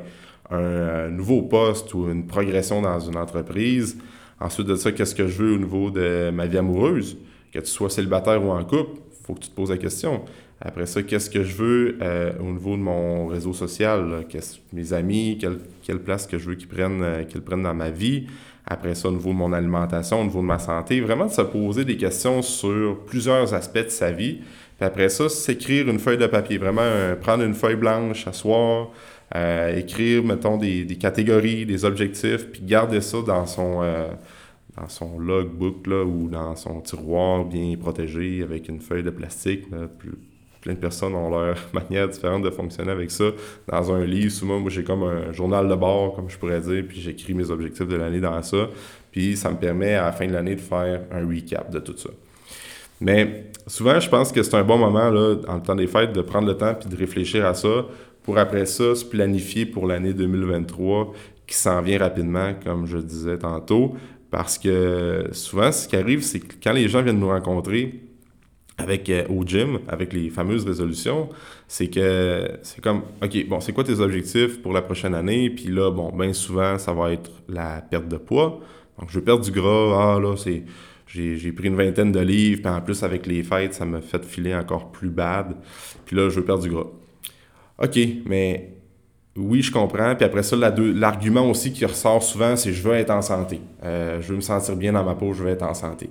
un 0.48 1.10
nouveau 1.10 1.42
poste 1.42 1.92
ou 1.92 2.10
une 2.10 2.26
progression 2.26 2.80
dans 2.80 3.00
une 3.00 3.18
entreprise? 3.18 3.98
Ensuite 4.40 4.66
de 4.66 4.76
ça, 4.76 4.92
qu'est-ce 4.92 5.14
que 5.14 5.28
je 5.28 5.42
veux 5.42 5.52
au 5.52 5.58
niveau 5.58 5.90
de 5.90 6.30
ma 6.32 6.46
vie 6.46 6.56
amoureuse? 6.56 7.18
Que 7.52 7.58
tu 7.58 7.66
sois 7.66 7.90
célibataire 7.90 8.42
ou 8.42 8.50
en 8.50 8.64
couple, 8.64 8.98
faut 9.24 9.34
que 9.34 9.40
tu 9.40 9.50
te 9.50 9.54
poses 9.54 9.70
la 9.70 9.78
question. 9.78 10.22
Après 10.60 10.86
ça, 10.86 11.02
qu'est-ce 11.02 11.28
que 11.28 11.42
je 11.42 11.56
veux 11.56 11.98
au 12.40 12.52
niveau 12.52 12.76
de 12.76 12.82
mon 12.82 13.26
réseau 13.26 13.52
social? 13.52 14.24
mes 14.72 14.92
amis, 14.92 15.38
quelle, 15.40 15.58
quelle, 15.82 15.98
place 15.98 16.26
que 16.26 16.38
je 16.38 16.50
veux 16.50 16.54
qu'ils 16.54 16.68
prennent, 16.68 17.26
qu'ils 17.28 17.40
prennent 17.40 17.64
dans 17.64 17.74
ma 17.74 17.90
vie? 17.90 18.26
Après 18.64 18.94
ça, 18.94 19.08
au 19.08 19.12
niveau 19.12 19.30
de 19.30 19.34
mon 19.34 19.52
alimentation, 19.52 20.20
au 20.20 20.24
niveau 20.24 20.40
de 20.40 20.46
ma 20.46 20.60
santé, 20.60 21.00
vraiment 21.00 21.26
de 21.26 21.32
se 21.32 21.42
poser 21.42 21.84
des 21.84 21.96
questions 21.96 22.42
sur 22.42 23.00
plusieurs 23.06 23.52
aspects 23.54 23.84
de 23.84 23.88
sa 23.88 24.12
vie. 24.12 24.38
Puis 24.76 24.86
après 24.86 25.08
ça, 25.08 25.28
s'écrire 25.28 25.88
une 25.88 25.98
feuille 25.98 26.18
de 26.18 26.28
papier, 26.28 26.58
vraiment 26.58 26.82
prendre 27.20 27.42
une 27.42 27.54
feuille 27.54 27.76
blanche, 27.76 28.28
asseoir, 28.28 28.90
euh, 29.34 29.76
écrire, 29.78 30.22
mettons, 30.22 30.58
des, 30.58 30.86
catégories, 31.00 31.64
des 31.64 31.84
objectifs, 31.84 32.48
puis 32.52 32.62
garder 32.62 33.00
ça 33.00 33.18
dans 33.26 33.46
son, 33.46 33.80
euh, 33.82 34.08
dans 34.76 34.88
son 34.88 35.18
logbook 35.18 35.86
là, 35.86 36.04
ou 36.04 36.28
dans 36.28 36.56
son 36.56 36.80
tiroir 36.80 37.44
bien 37.44 37.76
protégé 37.76 38.42
avec 38.42 38.68
une 38.68 38.80
feuille 38.80 39.02
de 39.02 39.10
plastique 39.10 39.68
plus, 39.98 40.12
plein 40.62 40.74
de 40.74 40.78
personnes 40.78 41.14
ont 41.14 41.28
leur 41.28 41.56
manière 41.74 42.08
différente 42.08 42.42
de 42.42 42.50
fonctionner 42.50 42.90
avec 42.90 43.10
ça. 43.10 43.24
Dans 43.68 43.92
un 43.92 44.04
livre, 44.06 44.30
souvent, 44.30 44.58
moi, 44.58 44.70
j'ai 44.70 44.84
comme 44.84 45.02
un 45.02 45.32
journal 45.32 45.68
de 45.68 45.74
bord, 45.74 46.14
comme 46.14 46.30
je 46.30 46.38
pourrais 46.38 46.60
dire, 46.60 46.84
puis 46.88 47.00
j'écris 47.00 47.34
mes 47.34 47.50
objectifs 47.50 47.86
de 47.86 47.96
l'année 47.96 48.20
dans 48.20 48.40
ça. 48.42 48.68
Puis 49.10 49.36
ça 49.36 49.50
me 49.50 49.56
permet, 49.56 49.94
à 49.94 50.06
la 50.06 50.12
fin 50.12 50.26
de 50.26 50.32
l'année, 50.32 50.54
de 50.54 50.60
faire 50.60 51.02
un 51.10 51.26
recap 51.28 51.70
de 51.70 51.80
tout 51.80 51.96
ça. 51.96 52.10
Mais 53.00 53.50
souvent, 53.66 53.98
je 53.98 54.08
pense 54.08 54.30
que 54.32 54.42
c'est 54.42 54.54
un 54.54 54.62
bon 54.62 54.78
moment, 54.78 55.10
là, 55.10 55.36
en 55.48 55.56
le 55.56 55.62
temps 55.62 55.74
des 55.74 55.88
fêtes, 55.88 56.12
de 56.12 56.22
prendre 56.22 56.46
le 56.46 56.56
temps 56.56 56.74
puis 56.74 56.88
de 56.88 56.96
réfléchir 56.96 57.44
à 57.44 57.52
ça 57.52 57.84
pour 58.22 58.38
après 58.38 58.66
ça 58.66 58.94
se 58.94 59.04
planifier 59.04 59.66
pour 59.66 59.86
l'année 59.86 60.14
2023 60.14 61.12
qui 61.44 61.56
s'en 61.56 61.82
vient 61.82 61.98
rapidement, 61.98 62.52
comme 62.64 62.86
je 62.86 62.98
disais 62.98 63.36
tantôt. 63.36 63.96
Parce 64.32 64.56
que 64.56 65.28
souvent, 65.32 65.70
ce 65.70 65.86
qui 65.86 65.94
arrive, 65.94 66.22
c'est 66.22 66.40
que 66.40 66.54
quand 66.64 66.72
les 66.72 66.88
gens 66.88 67.02
viennent 67.02 67.20
nous 67.20 67.28
rencontrer, 67.28 68.00
avec 68.78 69.10
euh, 69.10 69.26
au 69.28 69.44
gym, 69.44 69.80
avec 69.88 70.14
les 70.14 70.30
fameuses 70.30 70.64
résolutions, 70.64 71.28
c'est 71.68 71.88
que 71.88 72.50
c'est 72.62 72.80
comme, 72.80 73.02
OK, 73.22 73.46
bon, 73.46 73.60
c'est 73.60 73.74
quoi 73.74 73.84
tes 73.84 74.00
objectifs 74.00 74.62
pour 74.62 74.72
la 74.72 74.80
prochaine 74.80 75.14
année? 75.14 75.50
Puis 75.50 75.66
là, 75.66 75.90
bon, 75.90 76.10
bien 76.16 76.32
souvent, 76.32 76.78
ça 76.78 76.94
va 76.94 77.12
être 77.12 77.30
la 77.46 77.82
perte 77.82 78.08
de 78.08 78.16
poids. 78.16 78.60
Donc, 78.98 79.10
je 79.10 79.18
veux 79.18 79.24
perdre 79.24 79.44
du 79.44 79.50
gras. 79.50 80.14
Ah, 80.14 80.18
là, 80.18 80.34
c'est... 80.38 80.64
J'ai 81.06 81.52
pris 81.52 81.68
une 81.68 81.76
vingtaine 81.76 82.10
de 82.10 82.20
livres, 82.20 82.62
puis 82.62 82.72
en 82.72 82.80
plus, 82.80 83.02
avec 83.02 83.26
les 83.26 83.42
fêtes, 83.42 83.74
ça 83.74 83.84
m'a 83.84 84.00
fait 84.00 84.24
filer 84.24 84.54
encore 84.54 84.92
plus 84.92 85.10
bad. 85.10 85.56
Puis 86.06 86.16
là, 86.16 86.30
je 86.30 86.36
veux 86.36 86.44
perdre 86.46 86.62
du 86.62 86.70
gras. 86.70 86.86
OK, 87.82 87.98
mais 88.24 88.81
oui, 89.36 89.62
je 89.62 89.72
comprends. 89.72 90.14
Puis 90.14 90.24
après 90.24 90.42
ça, 90.42 90.56
l'argument 90.56 91.48
aussi 91.48 91.72
qui 91.72 91.84
ressort 91.84 92.22
souvent, 92.22 92.56
c'est 92.56 92.72
je 92.72 92.82
veux 92.82 92.94
être 92.94 93.10
en 93.10 93.22
santé. 93.22 93.60
Euh, 93.82 94.20
je 94.20 94.28
veux 94.28 94.36
me 94.36 94.40
sentir 94.42 94.76
bien 94.76 94.92
dans 94.92 95.04
ma 95.04 95.14
peau, 95.14 95.32
je 95.32 95.42
veux 95.42 95.50
être 95.50 95.62
en 95.62 95.74
santé. 95.74 96.10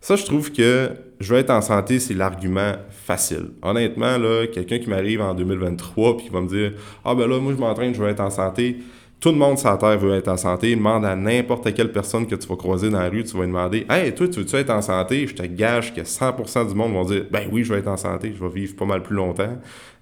Ça, 0.00 0.16
je 0.16 0.24
trouve 0.24 0.50
que 0.52 0.90
je 1.20 1.34
veux 1.34 1.40
être 1.40 1.50
en 1.50 1.60
santé, 1.60 1.98
c'est 1.98 2.14
l'argument 2.14 2.72
facile. 2.90 3.50
Honnêtement, 3.62 4.16
là, 4.16 4.46
quelqu'un 4.46 4.78
qui 4.78 4.88
m'arrive 4.88 5.20
en 5.20 5.34
2023 5.34 6.16
puis 6.16 6.26
qui 6.26 6.32
va 6.32 6.40
me 6.40 6.48
dire 6.48 6.72
Ah 7.04 7.14
ben 7.14 7.28
là, 7.28 7.38
moi 7.38 7.52
je 7.54 7.60
m'entraîne, 7.60 7.94
je 7.94 8.02
veux 8.02 8.08
être 8.08 8.20
en 8.20 8.30
santé. 8.30 8.78
Tout 9.20 9.32
le 9.32 9.36
monde 9.36 9.58
sur 9.58 9.68
la 9.68 9.76
Terre 9.76 9.98
veut 9.98 10.14
être 10.14 10.28
en 10.28 10.38
santé. 10.38 10.74
Demande 10.74 11.04
à 11.04 11.14
n'importe 11.14 11.74
quelle 11.74 11.92
personne 11.92 12.26
que 12.26 12.34
tu 12.34 12.48
vas 12.48 12.56
croiser 12.56 12.88
dans 12.88 13.00
la 13.00 13.10
rue, 13.10 13.22
tu 13.22 13.36
vas 13.36 13.40
lui 13.40 13.48
demander 13.48 13.86
Hey, 13.90 14.14
toi, 14.14 14.26
tu 14.26 14.40
veux-tu 14.40 14.56
être 14.56 14.70
en 14.70 14.80
santé 14.80 15.26
Je 15.26 15.34
te 15.34 15.42
gage 15.42 15.94
que 15.94 16.00
100% 16.00 16.68
du 16.68 16.74
monde 16.74 16.92
vont 16.92 17.04
dire 17.04 17.26
Ben 17.30 17.46
oui, 17.52 17.62
je 17.62 17.72
veux 17.72 17.78
être 17.78 17.88
en 17.88 17.98
santé, 17.98 18.32
je 18.34 18.42
vais 18.42 18.50
vivre 18.50 18.74
pas 18.76 18.86
mal 18.86 19.02
plus 19.02 19.14
longtemps, 19.14 19.58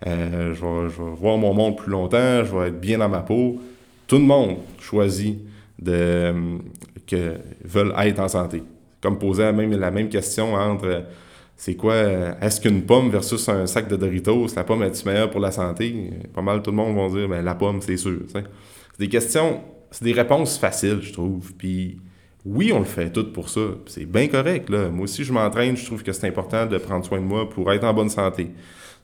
euh, 0.07 0.55
je, 0.55 0.65
vais, 0.65 0.87
vais 0.87 1.17
voir 1.17 1.37
mon 1.37 1.53
monde 1.53 1.77
plus 1.77 1.91
longtemps, 1.91 2.45
je 2.45 2.57
vais 2.57 2.69
être 2.69 2.81
bien 2.81 2.99
dans 2.99 3.09
ma 3.09 3.21
peau. 3.21 3.61
Tout 4.07 4.19
le 4.19 4.25
monde 4.25 4.59
choisit 4.79 5.39
de 5.81 6.33
que 7.05 7.35
veulent 7.65 7.95
être 7.99 8.21
en 8.21 8.29
santé. 8.29 8.63
Comme 9.01 9.19
poser 9.19 9.43
la 9.43 9.53
même, 9.53 9.73
la 9.73 9.91
même 9.91 10.09
question 10.09 10.55
entre 10.55 11.05
c'est 11.57 11.75
quoi, 11.75 11.97
est-ce 12.41 12.61
qu'une 12.61 12.83
pomme 12.83 13.11
versus 13.11 13.49
un 13.49 13.67
sac 13.67 13.89
de 13.89 13.97
Doritos, 13.97 14.47
la 14.55 14.63
pomme 14.63 14.85
est-tu 14.85 15.05
meilleure 15.09 15.29
pour 15.29 15.41
la 15.41 15.51
santé? 15.51 16.11
Pas 16.33 16.41
mal 16.41 16.63
tout 16.63 16.71
le 16.71 16.77
monde 16.77 16.97
va 16.97 17.09
dire, 17.19 17.29
ben, 17.29 17.45
la 17.45 17.57
pomme, 17.57 17.81
c'est 17.83 17.97
sûr. 17.97 18.21
C'est 18.99 19.05
des 19.05 19.11
questions, 19.11 19.61
c'est 19.93 20.05
des 20.05 20.13
réponses 20.13 20.59
faciles, 20.59 20.99
je 21.03 21.13
trouve. 21.13 21.53
Puis 21.55 22.01
oui, 22.45 22.73
on 22.73 22.81
le 22.81 22.85
fait 22.85 23.11
tout 23.11 23.33
pour 23.33 23.49
ça. 23.49 23.61
C'est 23.87 24.07
bien 24.07 24.27
correct. 24.27 24.69
Là. 24.71 24.89
Moi 24.89 25.05
aussi, 25.05 25.23
je 25.23 25.33
m'entraîne, 25.33 25.77
je 25.77 25.87
trouve 25.87 26.03
que 26.03 26.13
c'est 26.13 26.27
important 26.27 26.67
de 26.67 26.79
prendre 26.79 27.05
soin 27.05 27.21
de 27.21 27.25
moi 27.25 27.49
pour 27.49 27.73
être 27.73 27.85
en 27.85 27.95
bonne 27.95 28.09
santé. 28.09 28.51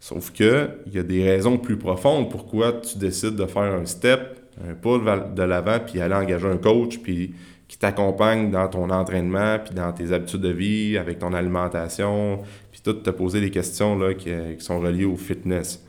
Sauf 0.00 0.32
que 0.32 0.70
il 0.86 0.94
y 0.94 0.98
a 0.98 1.04
des 1.04 1.22
raisons 1.22 1.58
plus 1.58 1.78
profondes 1.78 2.28
pourquoi 2.28 2.72
tu 2.72 2.98
décides 2.98 3.36
de 3.36 3.46
faire 3.46 3.62
un 3.62 3.86
step, 3.86 4.40
un 4.68 4.74
pas 4.74 4.98
de 5.32 5.42
l'avant, 5.42 5.78
puis 5.78 6.00
aller 6.00 6.14
engager 6.14 6.48
un 6.48 6.56
coach, 6.56 6.98
qui 6.98 7.78
t'accompagne 7.78 8.50
dans 8.50 8.66
ton 8.66 8.90
entraînement, 8.90 9.60
puis 9.64 9.74
dans 9.74 9.92
tes 9.92 10.12
habitudes 10.12 10.40
de 10.40 10.50
vie, 10.50 10.98
avec 10.98 11.20
ton 11.20 11.32
alimentation, 11.32 12.42
puis 12.72 12.80
tout 12.82 12.94
te 12.94 13.10
poser 13.10 13.40
des 13.40 13.50
questions 13.50 13.96
là, 13.96 14.12
qui, 14.14 14.30
sont 14.58 14.80
reliées 14.80 15.04
au 15.04 15.16
fitness. 15.16 15.84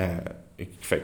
Euh, 0.00 0.18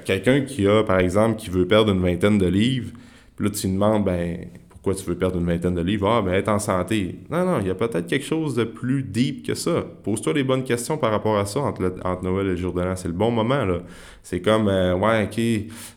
quelqu'un 0.04 0.42
qui 0.42 0.66
a, 0.66 0.82
par 0.82 0.98
exemple, 0.98 1.38
qui 1.38 1.50
veut 1.50 1.66
perdre 1.66 1.92
une 1.92 2.00
vingtaine 2.00 2.38
de 2.38 2.46
livres, 2.46 2.92
puis 3.36 3.46
là, 3.46 3.50
tu 3.50 3.66
lui 3.66 3.74
demandes, 3.74 4.04
ben, 4.04 4.46
pourquoi 4.82 4.98
tu 4.98 5.10
veux 5.10 5.14
perdre 5.14 5.38
une 5.38 5.44
vingtaine 5.44 5.74
de 5.74 5.82
livres? 5.82 6.08
Ah, 6.08 6.22
ben 6.22 6.32
être 6.32 6.48
en 6.48 6.58
santé. 6.58 7.16
Non, 7.28 7.44
non, 7.44 7.58
il 7.60 7.66
y 7.66 7.70
a 7.70 7.74
peut-être 7.74 8.06
quelque 8.06 8.24
chose 8.24 8.54
de 8.54 8.64
plus 8.64 9.02
deep 9.02 9.46
que 9.46 9.52
ça. 9.52 9.84
Pose-toi 10.02 10.32
les 10.32 10.42
bonnes 10.42 10.64
questions 10.64 10.96
par 10.96 11.10
rapport 11.10 11.36
à 11.36 11.44
ça 11.44 11.60
entre, 11.60 12.22
Noël 12.22 12.46
et 12.46 12.50
le 12.50 12.56
jour 12.56 12.72
de 12.72 12.80
l'an. 12.80 12.96
C'est 12.96 13.08
le 13.08 13.14
bon 13.14 13.30
moment, 13.30 13.66
là. 13.66 13.80
C'est 14.22 14.40
comme, 14.40 14.68
euh, 14.68 14.94
ouais, 14.94 15.24
OK, 15.24 15.38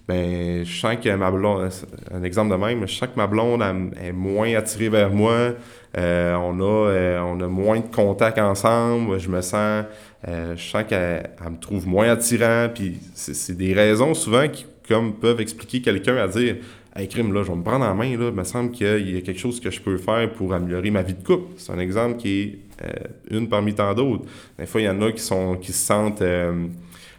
ben, 0.06 0.66
je 0.66 0.80
sens 0.80 0.98
que 1.02 1.16
ma 1.16 1.32
blonde, 1.32 1.70
un 2.14 2.24
exemple 2.24 2.52
de 2.52 2.58
même, 2.58 2.86
je 2.86 2.94
sens 2.94 3.08
que 3.08 3.16
ma 3.16 3.28
blonde 3.28 3.64
est 4.02 4.12
moins 4.12 4.54
attirée 4.54 4.90
vers 4.90 5.12
moi. 5.12 5.54
Euh, 5.98 6.36
on, 6.36 6.60
a, 6.60 6.90
euh, 6.90 7.22
on 7.22 7.40
a 7.40 7.48
moins 7.48 7.80
de 7.80 7.88
contacts 7.88 8.40
ensemble. 8.40 9.18
Je 9.18 9.30
me 9.30 9.40
sens, 9.40 9.86
je 10.28 10.62
sens 10.62 10.84
qu'elle 10.90 11.30
me 11.50 11.58
trouve 11.58 11.88
moins 11.88 12.10
attirant. 12.10 12.68
Puis 12.74 13.00
c'est 13.14 13.56
des 13.56 13.74
raisons 13.74 14.14
souvent 14.14 14.50
qui 14.50 14.66
comme 14.88 15.14
peuvent 15.14 15.40
expliquer 15.40 15.82
quelqu'un 15.82 16.18
à 16.18 16.28
dire 16.28 16.58
Hey, 16.96 17.08
crime, 17.08 17.34
là, 17.34 17.42
je 17.42 17.48
vais 17.48 17.58
me 17.58 17.64
prendre 17.64 17.86
en 17.86 17.96
main, 17.96 18.16
là. 18.16 18.28
Il 18.28 18.36
me 18.36 18.44
semble 18.44 18.70
qu'il 18.70 19.16
y 19.16 19.18
a 19.18 19.22
quelque 19.22 19.40
chose 19.40 19.60
que 19.60 19.72
je 19.72 19.82
peux 19.82 19.98
faire 19.98 20.32
pour 20.34 20.54
améliorer 20.54 20.92
ma 20.92 21.02
vie 21.02 21.16
de 21.16 21.24
couple. 21.24 21.54
C'est 21.58 21.72
un 21.72 21.80
exemple 21.80 22.18
qui 22.18 22.42
est 22.42 22.58
euh, 22.84 22.92
une 23.32 23.50
parmi 23.50 23.74
tant 23.74 23.96
d'autres. 23.96 24.26
Des 24.60 24.68
fois, 24.68 24.80
il 24.80 24.84
y 24.84 24.90
en 24.90 25.02
a 25.02 25.12
qui, 25.12 25.24
sont, 25.24 25.56
qui 25.56 25.72
se 25.72 25.84
sentent. 25.84 26.22
Euh, 26.22 26.68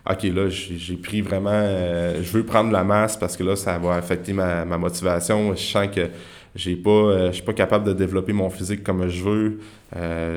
OK, 0.09 0.23
là, 0.23 0.49
j'ai 0.49 0.95
pris 0.95 1.23
vraiment. 1.23 1.50
Euh, 1.52 2.23
je 2.23 2.31
veux 2.31 2.45
prendre 2.45 2.71
la 2.71 2.85
masse 2.85 3.16
parce 3.16 3.37
que 3.37 3.43
là, 3.43 3.57
ça 3.57 3.76
va 3.78 3.95
affecter 3.97 4.33
ma, 4.33 4.64
motivation. 4.64 5.52
Je 5.57 5.61
sens 5.61 5.88
que 5.93 6.09
j'ai 6.54 6.76
pas, 6.76 7.26
je 7.26 7.33
suis 7.33 7.43
pas 7.43 7.52
capable 7.52 7.85
de 7.85 7.95
développer 7.95 8.33
mon 8.33 8.50
physique 8.50 8.85
comme 8.85 9.09
je 9.09 9.25
veux. 9.25 9.59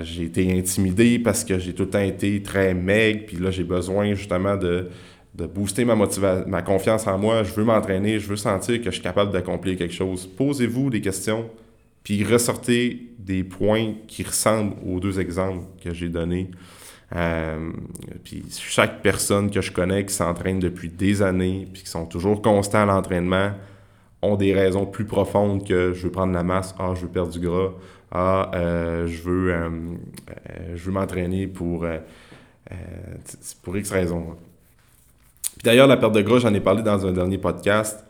j'ai 0.01 0.23
été 0.23 0.51
intimidé 0.57 1.19
parce 1.19 1.43
que 1.43 1.59
j'ai 1.59 1.73
tout 1.73 1.83
le 1.83 1.89
temps 1.91 1.99
été 1.99 2.41
très 2.41 2.73
maigre. 2.73 3.25
Puis 3.27 3.37
là, 3.37 3.51
j'ai 3.51 3.65
besoin 3.65 4.15
justement 4.15 4.57
de 4.57 4.89
de 5.37 5.45
booster 5.45 5.85
ma 5.85 5.95
ma 6.47 6.61
confiance 6.61 7.07
en 7.07 7.17
moi. 7.17 7.43
Je 7.43 7.53
veux 7.53 7.63
m'entraîner, 7.63 8.19
je 8.19 8.27
veux 8.27 8.35
sentir 8.35 8.79
que 8.79 8.85
je 8.85 8.91
suis 8.91 9.03
capable 9.03 9.31
d'accomplir 9.31 9.77
quelque 9.77 9.93
chose. 9.93 10.25
Posez-vous 10.25 10.89
des 10.89 11.01
questions, 11.01 11.49
puis 12.03 12.23
ressortez 12.23 13.11
des 13.19 13.43
points 13.43 13.93
qui 14.07 14.23
ressemblent 14.23 14.75
aux 14.85 14.99
deux 14.99 15.19
exemples 15.19 15.65
que 15.83 15.93
j'ai 15.93 16.09
donnés. 16.09 16.49
Euh, 17.15 17.71
puis 18.23 18.43
chaque 18.49 19.01
personne 19.01 19.49
que 19.49 19.61
je 19.61 19.71
connais 19.71 20.05
qui 20.05 20.13
s'entraîne 20.13 20.59
depuis 20.59 20.89
des 20.89 21.21
années, 21.21 21.67
puis 21.71 21.83
qui 21.83 21.89
sont 21.89 22.05
toujours 22.05 22.41
constants 22.41 22.81
à 22.81 22.85
l'entraînement, 22.85 23.51
ont 24.21 24.35
des 24.35 24.53
raisons 24.53 24.85
plus 24.85 25.05
profondes 25.05 25.65
que 25.65 25.93
je 25.93 26.03
veux 26.03 26.11
prendre 26.11 26.33
la 26.33 26.43
masse, 26.43 26.73
ah, 26.79 26.93
je 26.95 27.01
veux 27.01 27.07
perdre 27.11 27.31
du 27.31 27.39
gras, 27.39 27.73
ah, 28.11 28.51
euh, 28.55 29.07
je 29.07 29.21
veux, 29.21 29.53
euh, 29.53 29.69
je 30.75 30.83
veux 30.83 30.91
m'entraîner 30.91 31.47
pour, 31.47 31.85
pour 33.61 33.77
X 33.77 33.91
raisons. 33.91 34.35
D'ailleurs, 35.63 35.87
la 35.87 35.97
perte 35.97 36.13
de 36.13 36.21
gras, 36.21 36.39
j'en 36.39 36.53
ai 36.53 36.59
parlé 36.59 36.83
dans 36.83 37.05
un 37.05 37.11
dernier 37.11 37.37
podcast. 37.37 38.05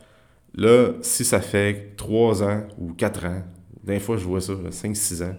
Là, 0.54 0.92
si 1.02 1.24
ça 1.24 1.40
fait 1.40 1.94
3 1.96 2.42
ans 2.42 2.62
ou 2.78 2.92
4 2.92 3.26
ans, 3.26 3.42
des 3.84 4.00
fois 4.00 4.16
je 4.16 4.24
vois 4.24 4.40
ça, 4.40 4.54
5-6 4.70 5.22
ans, 5.24 5.36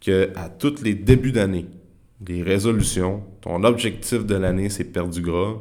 qu'à 0.00 0.48
tous 0.58 0.82
les 0.82 0.94
débuts 0.94 1.32
d'année, 1.32 1.66
des 2.20 2.42
résolutions, 2.42 3.22
ton 3.40 3.64
objectif 3.64 4.24
de 4.24 4.34
l'année, 4.34 4.68
c'est 4.68 4.84
perdre 4.84 5.10
du 5.10 5.22
gras, 5.22 5.56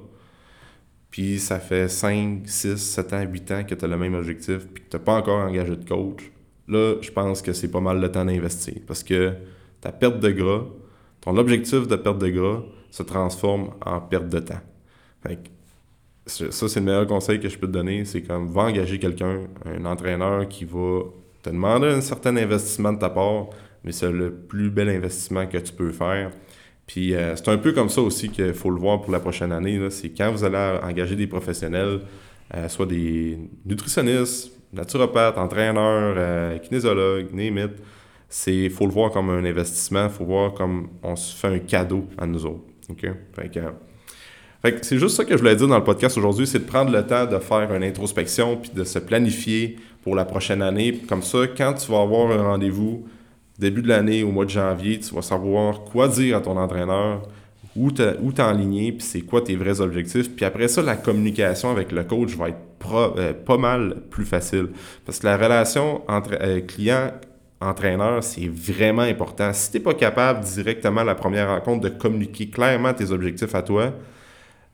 puis 1.10 1.40
ça 1.40 1.60
fait 1.60 1.88
5, 1.88 2.42
6, 2.46 2.76
7 2.78 3.14
ans, 3.14 3.22
8 3.22 3.52
ans 3.52 3.64
que 3.64 3.76
tu 3.76 3.86
as 3.86 3.88
le 3.88 3.98
même 3.98 4.14
objectif, 4.14 4.68
puis 4.68 4.84
que 4.84 4.90
tu 4.90 4.98
n'as 4.98 5.04
pas 5.04 5.14
encore 5.14 5.40
engagé 5.40 5.76
de 5.76 5.88
coach, 5.88 6.32
là, 6.68 6.96
je 7.02 7.12
pense 7.12 7.42
que 7.42 7.54
c'est 7.54 7.72
pas 7.72 7.82
mal 7.82 8.00
le 8.00 8.12
temps 8.12 8.26
d'investir. 8.26 8.76
Parce 8.86 9.04
que 9.04 9.34
ta 9.82 9.92
perte 9.92 10.20
de 10.20 10.30
gras, 10.30 10.66
ton 11.22 11.38
objectif 11.38 11.88
de 11.88 11.96
perte 11.96 12.20
de 12.20 12.30
gras 12.30 12.64
se 12.92 13.04
transforme 13.04 13.72
en 13.86 14.02
perte 14.02 14.30
de 14.30 14.40
temps. 14.40 14.62
Fait 15.24 15.40
ça, 16.30 16.68
c'est 16.68 16.80
le 16.80 16.86
meilleur 16.86 17.08
conseil 17.08 17.40
que 17.40 17.50
je 17.50 17.58
peux 17.58 17.68
te 17.68 17.72
donner. 17.72 18.06
C'est 18.06 18.22
comme, 18.22 18.48
va 18.48 18.64
engager 18.64 19.00
quelqu'un, 19.00 19.48
un 19.66 19.86
entraîneur 19.86 20.48
qui 20.48 20.66
va 20.66 21.02
te 21.42 21.50
demander 21.50 21.88
un 21.88 22.02
certain 22.02 22.36
investissement 22.38 22.94
de 22.94 23.00
ta 23.00 23.10
part, 23.10 23.48
mais 23.84 23.92
c'est 23.92 24.12
le 24.12 24.32
plus 24.32 24.70
bel 24.70 24.90
investissement 24.90 25.46
que 25.48 25.58
tu 25.58 25.74
peux 25.74 25.92
faire. 25.92 26.32
Puis 26.86 27.14
euh, 27.14 27.36
c'est 27.36 27.50
un 27.50 27.58
peu 27.58 27.72
comme 27.72 27.90
ça 27.90 28.02
aussi 28.02 28.30
qu'il 28.30 28.54
faut 28.54 28.72
le 28.72 28.80
voir 28.80 29.02
pour 29.02 29.12
la 29.12 29.20
prochaine 29.20 29.52
année. 29.52 29.80
C'est 29.90 30.10
quand 30.10 30.32
vous 30.32 30.44
allez 30.44 30.80
engager 30.84 31.16
des 31.16 31.28
professionnels, 31.28 32.02
euh, 32.56 32.68
soit 32.68 32.88
des 32.88 33.38
nutritionnistes, 33.66 34.52
naturopathes, 34.74 35.38
entraîneurs, 35.38 36.16
euh, 36.18 36.58
kinésiologues, 36.58 37.34
name 37.34 37.70
il 38.48 38.70
faut 38.70 38.86
le 38.86 38.92
voir 38.92 39.12
comme 39.12 39.30
un 39.30 39.44
investissement, 39.44 40.06
il 40.06 40.10
faut 40.12 40.26
voir 40.26 40.54
comme 40.54 40.90
on 41.02 41.16
se 41.16 41.36
fait 41.36 41.48
un 41.48 41.60
cadeau 41.60 42.06
à 42.18 42.26
nous 42.26 42.46
autres. 42.46 42.64
OK? 42.90 43.08
Fait 43.34 43.50
que, 43.50 43.60
c'est 44.82 44.98
juste 44.98 45.16
ça 45.16 45.24
que 45.24 45.32
je 45.32 45.38
voulais 45.38 45.56
dire 45.56 45.68
dans 45.68 45.78
le 45.78 45.84
podcast 45.84 46.18
aujourd'hui, 46.18 46.46
c'est 46.46 46.60
de 46.60 46.66
prendre 46.66 46.92
le 46.92 47.06
temps 47.06 47.26
de 47.26 47.40
faire 47.40 47.74
une 47.74 47.84
introspection 47.84 48.58
puis 48.58 48.72
de 48.74 48.84
se 48.84 49.00
planifier 49.00 49.78
pour 50.04 50.16
la 50.16 50.26
prochaine 50.26 50.62
année. 50.62 51.00
Comme 51.08 51.24
ça, 51.24 51.40
quand 51.56 51.74
tu 51.74 51.92
vas 51.92 52.02
avoir 52.02 52.32
un 52.32 52.44
rendez-vous 52.44 53.08
début 53.58 53.82
de 53.82 53.88
l'année, 53.88 54.24
au 54.24 54.32
mois 54.32 54.46
de 54.46 54.50
janvier, 54.50 55.00
tu 55.00 55.14
vas 55.14 55.22
savoir 55.22 55.84
quoi 55.84 56.08
dire 56.08 56.38
à 56.38 56.42
ton 56.42 56.58
entraîneur, 56.58 57.24
où 57.76 57.92
t'enligner, 57.92 58.92
puis 58.92 59.06
c'est 59.06 59.22
quoi 59.22 59.42
tes 59.42 59.56
vrais 59.56 59.80
objectifs. 59.80 60.36
Puis 60.36 60.46
après 60.46 60.68
ça, 60.68 60.82
la 60.82 60.96
communication 60.96 61.72
avec 61.72 61.92
le 61.92 62.04
coach 62.04 62.36
va 62.36 62.50
être 62.50 62.58
euh, 63.18 63.34
pas 63.34 63.58
mal 63.58 64.02
plus 64.10 64.26
facile. 64.26 64.70
Parce 65.06 65.20
que 65.20 65.28
la 65.28 65.38
relation 65.38 66.02
entre 66.10 66.32
euh, 66.42 66.62
client 66.62 67.12
entraîneur, 67.62 68.24
c'est 68.24 68.48
vraiment 68.48 69.04
important. 69.04 69.52
Si 69.54 69.72
tu 69.72 69.78
n'es 69.78 69.84
pas 69.84 69.94
capable 69.94 70.42
directement 70.42 71.02
à 71.02 71.06
la 71.06 71.16
première 71.16 71.50
rencontre 71.50 71.82
de 71.82 71.90
communiquer 71.90 72.50
clairement 72.50 72.94
tes 72.94 73.12
objectifs 73.12 73.54
à 73.54 73.62
toi, 73.62 73.94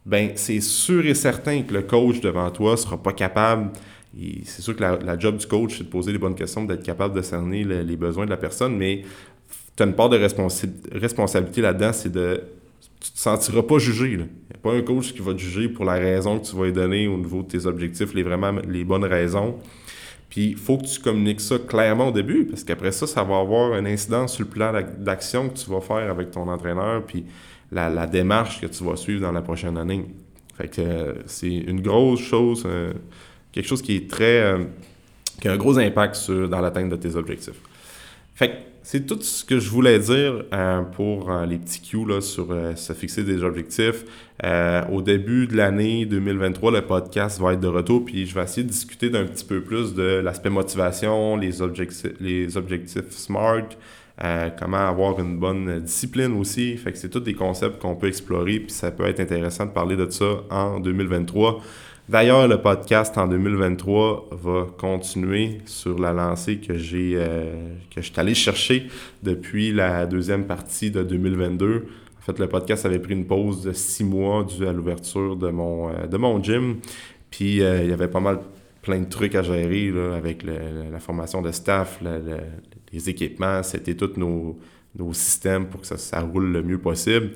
ben 0.06 0.32
c'est 0.36 0.62
sûr 0.62 1.06
et 1.06 1.16
certain 1.16 1.64
que 1.64 1.74
le 1.74 1.82
coach 1.82 2.22
devant 2.22 2.50
toi 2.52 2.78
sera 2.78 3.02
pas 3.02 3.14
capable. 3.14 3.72
C'est 4.46 4.62
sûr 4.62 4.76
que 4.76 4.82
la, 4.82 5.20
job 5.20 5.38
du 5.38 5.46
coach, 5.46 5.78
c'est 5.78 5.84
de 5.84 5.90
poser 5.90 6.14
les 6.14 6.18
bonnes 6.18 6.36
questions, 6.36 6.64
d'être 6.64 6.84
capable 6.84 7.16
de 7.16 7.22
cerner 7.22 7.64
les 7.64 7.98
besoins 7.98 8.26
de 8.26 8.30
la 8.30 8.38
personne, 8.38 8.78
mais 8.78 9.04
tu 9.76 9.84
as 9.84 9.86
une 9.86 9.94
part 9.94 10.10
de 10.10 10.18
responsabilité 10.18 11.62
là-dedans, 11.62 11.92
c'est 11.94 12.12
de. 12.12 12.42
Tu 13.00 13.12
te 13.12 13.20
sentiras 13.20 13.62
pas 13.62 13.78
jugé. 13.78 14.14
Il 14.14 14.18
n'y 14.18 14.24
a 14.24 14.58
pas 14.64 14.74
un 14.74 14.82
coach 14.82 15.14
qui 15.14 15.20
va 15.20 15.34
te 15.34 15.38
juger 15.38 15.68
pour 15.70 15.86
la 15.86 15.94
raison 15.94 16.40
que 16.40 16.46
tu 16.46 16.56
vas 16.56 16.66
lui 16.66 16.74
donner 16.74 17.08
au 17.08 17.18
niveau 17.18 17.44
de 17.44 17.48
tes 17.48 17.66
objectifs, 17.66 18.14
les, 18.16 18.24
vraiment, 18.24 18.52
les 18.68 18.84
bonnes 18.84 19.04
raisons. 19.04 19.58
Puis 20.30 20.50
il 20.52 20.58
faut 20.58 20.78
que 20.78 20.86
tu 20.86 21.00
communiques 21.00 21.42
ça 21.42 21.60
clairement 21.60 22.08
au 22.08 22.12
début, 22.12 22.46
parce 22.46 22.64
qu'après 22.64 22.92
ça, 22.92 23.06
ça 23.06 23.24
va 23.24 23.38
avoir 23.38 23.74
un 23.74 23.86
incident 23.86 24.28
sur 24.28 24.44
le 24.44 24.50
plan 24.50 24.74
d'action 24.98 25.50
que 25.50 25.58
tu 25.58 25.70
vas 25.70 25.82
faire 25.82 26.10
avec 26.10 26.32
ton 26.32 26.48
entraîneur. 26.48 27.04
Puis 27.06 27.26
la, 27.76 28.08
démarche 28.08 28.62
que 28.62 28.68
tu 28.68 28.84
vas 28.84 28.96
suivre 28.96 29.22
dans 29.22 29.32
la 29.32 29.42
prochaine 29.42 29.78
année. 29.78 30.06
Fait 30.58 30.80
euh, 30.80 31.16
c'est 31.26 31.50
une 31.50 31.82
grosse 31.82 32.22
chose, 32.22 32.64
euh, 32.66 32.94
quelque 33.52 33.68
chose 33.68 33.82
qui 33.82 33.96
est 33.96 34.10
très. 34.10 34.42
Euh, 34.42 34.64
qui 35.42 35.50
a 35.50 35.52
un 35.52 35.58
gros 35.58 35.78
impact 35.78 36.16
sur, 36.16 36.48
dans 36.48 36.62
l'atteinte 36.62 36.90
de 36.90 36.96
tes 36.96 37.16
objectifs. 37.16 37.60
Fait 38.36 38.60
c'est 38.84 39.06
tout 39.06 39.20
ce 39.22 39.44
que 39.44 39.60
je 39.60 39.70
voulais 39.70 39.98
dire 39.98 40.46
pour 40.96 41.32
les 41.50 41.58
petits 41.58 41.82
cues 41.82 42.06
là, 42.06 42.22
sur 42.22 42.56
se 42.76 42.94
fixer 42.94 43.24
des 43.24 43.44
objectifs. 43.44 44.06
au 44.92 45.02
début 45.02 45.48
de 45.48 45.58
l'année 45.58 46.06
2023, 46.06 46.72
le 46.72 46.82
podcast 46.84 47.42
va 47.42 47.54
être 47.54 47.60
de 47.60 47.68
retour, 47.68 48.06
puis 48.06 48.28
je 48.28 48.36
vais 48.36 48.44
essayer 48.44 48.62
de 48.62 48.70
discuter 48.70 49.10
d'un 49.10 49.26
petit 49.26 49.44
peu 49.44 49.62
plus 49.62 49.96
de 49.96 50.22
l'aspect 50.24 50.52
motivation, 50.52 51.36
les 51.36 51.62
objectifs 51.64 53.10
SMART, 53.10 53.70
euh, 54.24 54.50
comment 54.58 54.88
avoir 54.88 55.20
une 55.20 55.38
bonne 55.38 55.82
discipline 55.82 56.40
aussi. 56.40 56.78
Fait 56.78 56.94
que 56.94 56.98
c'est 56.98 57.10
tous 57.10 57.20
des 57.20 57.34
concepts 57.34 57.82
qu'on 57.82 57.96
peut 57.96 58.08
explorer, 58.08 58.60
puis 58.62 58.72
ça 58.72 58.92
peut 58.92 59.06
être 59.06 59.20
intéressant 59.20 59.66
de 59.66 59.72
parler 59.72 59.98
de 59.98 60.10
ça 60.10 60.26
en 60.50 60.80
2023. 60.80 61.62
D'ailleurs, 62.08 62.48
le 62.48 62.62
podcast 62.62 63.18
en 63.18 63.28
2023 63.28 64.30
va 64.32 64.68
continuer 64.78 65.58
sur 65.66 66.00
la 66.00 66.14
lancée 66.14 66.58
que 66.58 66.78
j'ai 66.78 67.16
euh, 67.16 67.74
que 67.94 68.02
je 68.02 68.12
suis 68.12 68.20
allé 68.20 68.34
chercher 68.36 68.88
depuis 69.22 69.74
la 69.74 70.06
deuxième 70.06 70.46
partie 70.46 70.92
de 70.92 71.04
2022. 71.04 71.86
En 72.18 72.22
fait, 72.22 72.40
le 72.40 72.48
podcast 72.48 72.86
avait 72.86 73.00
pris 73.00 73.16
une 73.16 73.26
pause 73.26 73.64
de 73.64 73.74
six 73.74 74.06
mois 74.06 74.46
dû 74.46 74.66
à 74.66 74.72
l'ouverture 74.72 75.36
de 75.36 75.50
mon, 75.50 75.90
euh, 75.90 76.08
de 76.08 76.16
mon 76.16 76.42
gym. 76.42 76.78
Puis 77.32 77.58
il 77.58 77.90
y 77.90 77.92
avait 77.92 78.08
pas 78.08 78.22
mal 78.22 78.40
plein 78.82 79.00
de 79.00 79.10
trucs 79.10 79.36
à 79.36 79.42
gérer 79.42 79.92
avec 80.16 80.44
la 80.44 81.00
formation 81.00 81.42
de 81.42 81.52
staff, 81.52 82.00
les 82.96 83.10
équipements, 83.10 83.62
c'était 83.62 83.94
tous 83.94 84.18
nos, 84.18 84.58
nos, 84.98 85.14
systèmes 85.14 85.68
pour 85.68 85.82
que 85.82 85.88
ça, 85.88 86.20
roule 86.22 86.52
le 86.52 86.64
mieux 86.64 86.80
possible. 86.80 87.32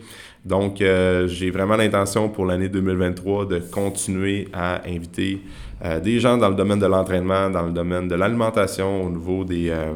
Donc, 0.46 0.82
euh, 0.82 1.28
j'ai 1.28 1.52
vraiment 1.52 1.76
l'intention 1.76 2.30
pour 2.30 2.46
l'année 2.46 2.70
2023 2.70 3.46
de 3.46 3.60
continuer 3.60 4.48
à 4.54 4.82
inviter 4.88 5.42
euh, 5.84 6.00
des 6.00 6.20
gens 6.20 6.38
dans 6.38 6.50
le 6.50 6.56
domaine 6.56 6.80
de 6.80 6.86
l'entraînement, 6.86 7.50
dans 7.50 7.66
le 7.66 7.74
domaine 7.74 8.08
de 8.08 8.16
l'alimentation, 8.16 9.04
au 9.06 9.10
niveau 9.10 9.44
des, 9.44 9.70
euh, 9.70 9.94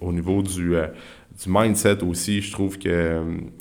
au 0.00 0.12
niveau 0.12 0.42
du, 0.42 0.74
du 0.74 1.46
mindset 1.46 2.02
aussi. 2.02 2.42
Je 2.42 2.50
trouve 2.50 2.76
qu'il 2.78 2.92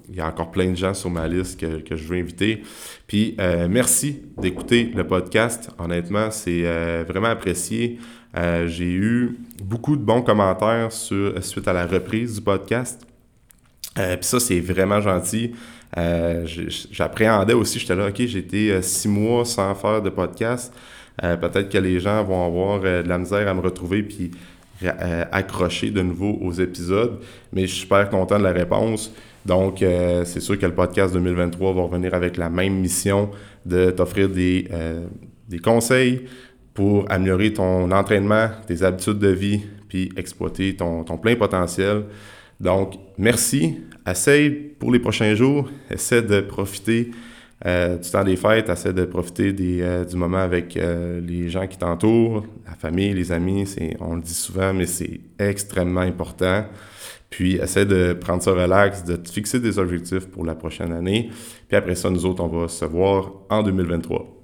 il 0.09 0.15
y 0.15 0.21
a 0.21 0.27
encore 0.27 0.49
plein 0.49 0.71
de 0.71 0.75
gens 0.75 0.95
sur 0.95 1.11
ma 1.11 1.27
liste 1.27 1.59
que, 1.59 1.79
que 1.81 1.95
je 1.95 2.07
veux 2.07 2.17
inviter. 2.17 2.63
Puis, 3.05 3.37
merci 3.69 4.23
d'écouter 4.39 4.91
le 4.95 5.05
podcast. 5.05 5.69
Honnêtement, 5.77 6.31
c'est 6.31 6.63
vraiment 7.07 7.27
apprécié. 7.27 7.99
J'ai 8.35 8.91
eu 8.91 9.37
beaucoup 9.63 9.95
de 9.95 10.01
bons 10.01 10.21
commentaires 10.21 10.91
sur, 10.91 11.43
suite 11.43 11.67
à 11.67 11.73
la 11.73 11.85
reprise 11.85 12.35
du 12.35 12.41
podcast. 12.41 13.05
Puis 13.95 14.17
ça, 14.21 14.39
c'est 14.39 14.59
vraiment 14.59 14.99
gentil. 14.99 15.53
Euh, 15.97 16.45
j'appréhendais 16.91 17.53
aussi, 17.53 17.79
j'étais 17.79 17.95
là, 17.95 18.07
OK, 18.07 18.19
euh, 18.21 18.81
six 18.81 19.07
mois 19.07 19.45
sans 19.45 19.73
faire 19.75 20.01
de 20.01 20.09
podcast. 20.09 20.73
Euh, 21.23 21.37
peut-être 21.37 21.69
que 21.69 21.77
les 21.77 21.99
gens 21.99 22.23
vont 22.23 22.45
avoir 22.45 22.81
de 22.81 23.07
la 23.07 23.17
misère 23.17 23.47
à 23.47 23.53
me 23.53 23.61
retrouver 23.61 24.03
puis 24.03 24.31
accrocher 25.31 25.89
de 25.89 26.01
nouveau 26.01 26.37
aux 26.41 26.51
épisodes. 26.51 27.19
Mais 27.53 27.61
je 27.61 27.67
suis 27.67 27.81
super 27.81 28.09
content 28.09 28.37
de 28.37 28.43
la 28.43 28.51
réponse. 28.51 29.11
Donc, 29.45 29.77
c'est 29.79 30.41
sûr 30.41 30.59
que 30.59 30.65
le 30.65 30.73
podcast 30.73 31.13
2023 31.13 31.73
va 31.73 31.81
revenir 31.83 32.13
avec 32.13 32.35
la 32.35 32.49
même 32.49 32.73
mission 32.73 33.29
de 33.65 33.91
t'offrir 33.91 34.27
des, 34.27 34.67
des 35.47 35.59
conseils 35.59 36.25
pour 36.75 37.09
améliorer 37.09 37.53
ton 37.53 37.89
entraînement, 37.91 38.49
tes 38.67 38.83
habitudes 38.83 39.17
de 39.17 39.29
vie, 39.29 39.61
puis 39.87 40.11
exploiter 40.17 40.75
ton, 40.75 41.03
ton 41.03 41.17
plein 41.17 41.35
potentiel. 41.35 42.03
Donc, 42.59 42.95
merci. 43.17 43.79
Essaye 44.05 44.51
pour 44.51 44.91
les 44.91 44.99
prochains 44.99 45.33
jours, 45.33 45.69
essaie 45.89 46.21
de 46.21 46.41
profiter 46.41 47.11
euh, 47.65 47.97
du 47.97 48.11
temps 48.11 48.25
des 48.25 48.35
fêtes, 48.35 48.69
essaie 48.69 48.93
de 48.93 49.05
profiter 49.05 49.53
des, 49.53 49.81
euh, 49.81 50.03
du 50.03 50.17
moment 50.17 50.39
avec 50.39 50.75
euh, 50.75 51.21
les 51.21 51.49
gens 51.49 51.65
qui 51.65 51.77
t'entourent, 51.77 52.45
la 52.67 52.75
famille, 52.75 53.13
les 53.13 53.31
amis. 53.31 53.65
On 54.01 54.15
le 54.15 54.21
dit 54.21 54.33
souvent, 54.33 54.73
mais 54.73 54.85
c'est 54.85 55.21
extrêmement 55.39 56.01
important. 56.01 56.65
Puis, 57.29 57.55
essaie 57.55 57.85
de 57.85 58.13
prendre 58.13 58.43
ça 58.43 58.51
relax, 58.51 59.05
de 59.05 59.15
te 59.15 59.29
fixer 59.29 59.61
des 59.61 59.79
objectifs 59.79 60.27
pour 60.27 60.45
la 60.45 60.55
prochaine 60.55 60.91
année. 60.91 61.29
Puis 61.67 61.77
après 61.77 61.95
ça, 61.95 62.09
nous 62.09 62.25
autres, 62.25 62.43
on 62.43 62.47
va 62.47 62.67
se 62.67 62.85
voir 62.85 63.31
en 63.49 63.63
2023. 63.63 64.34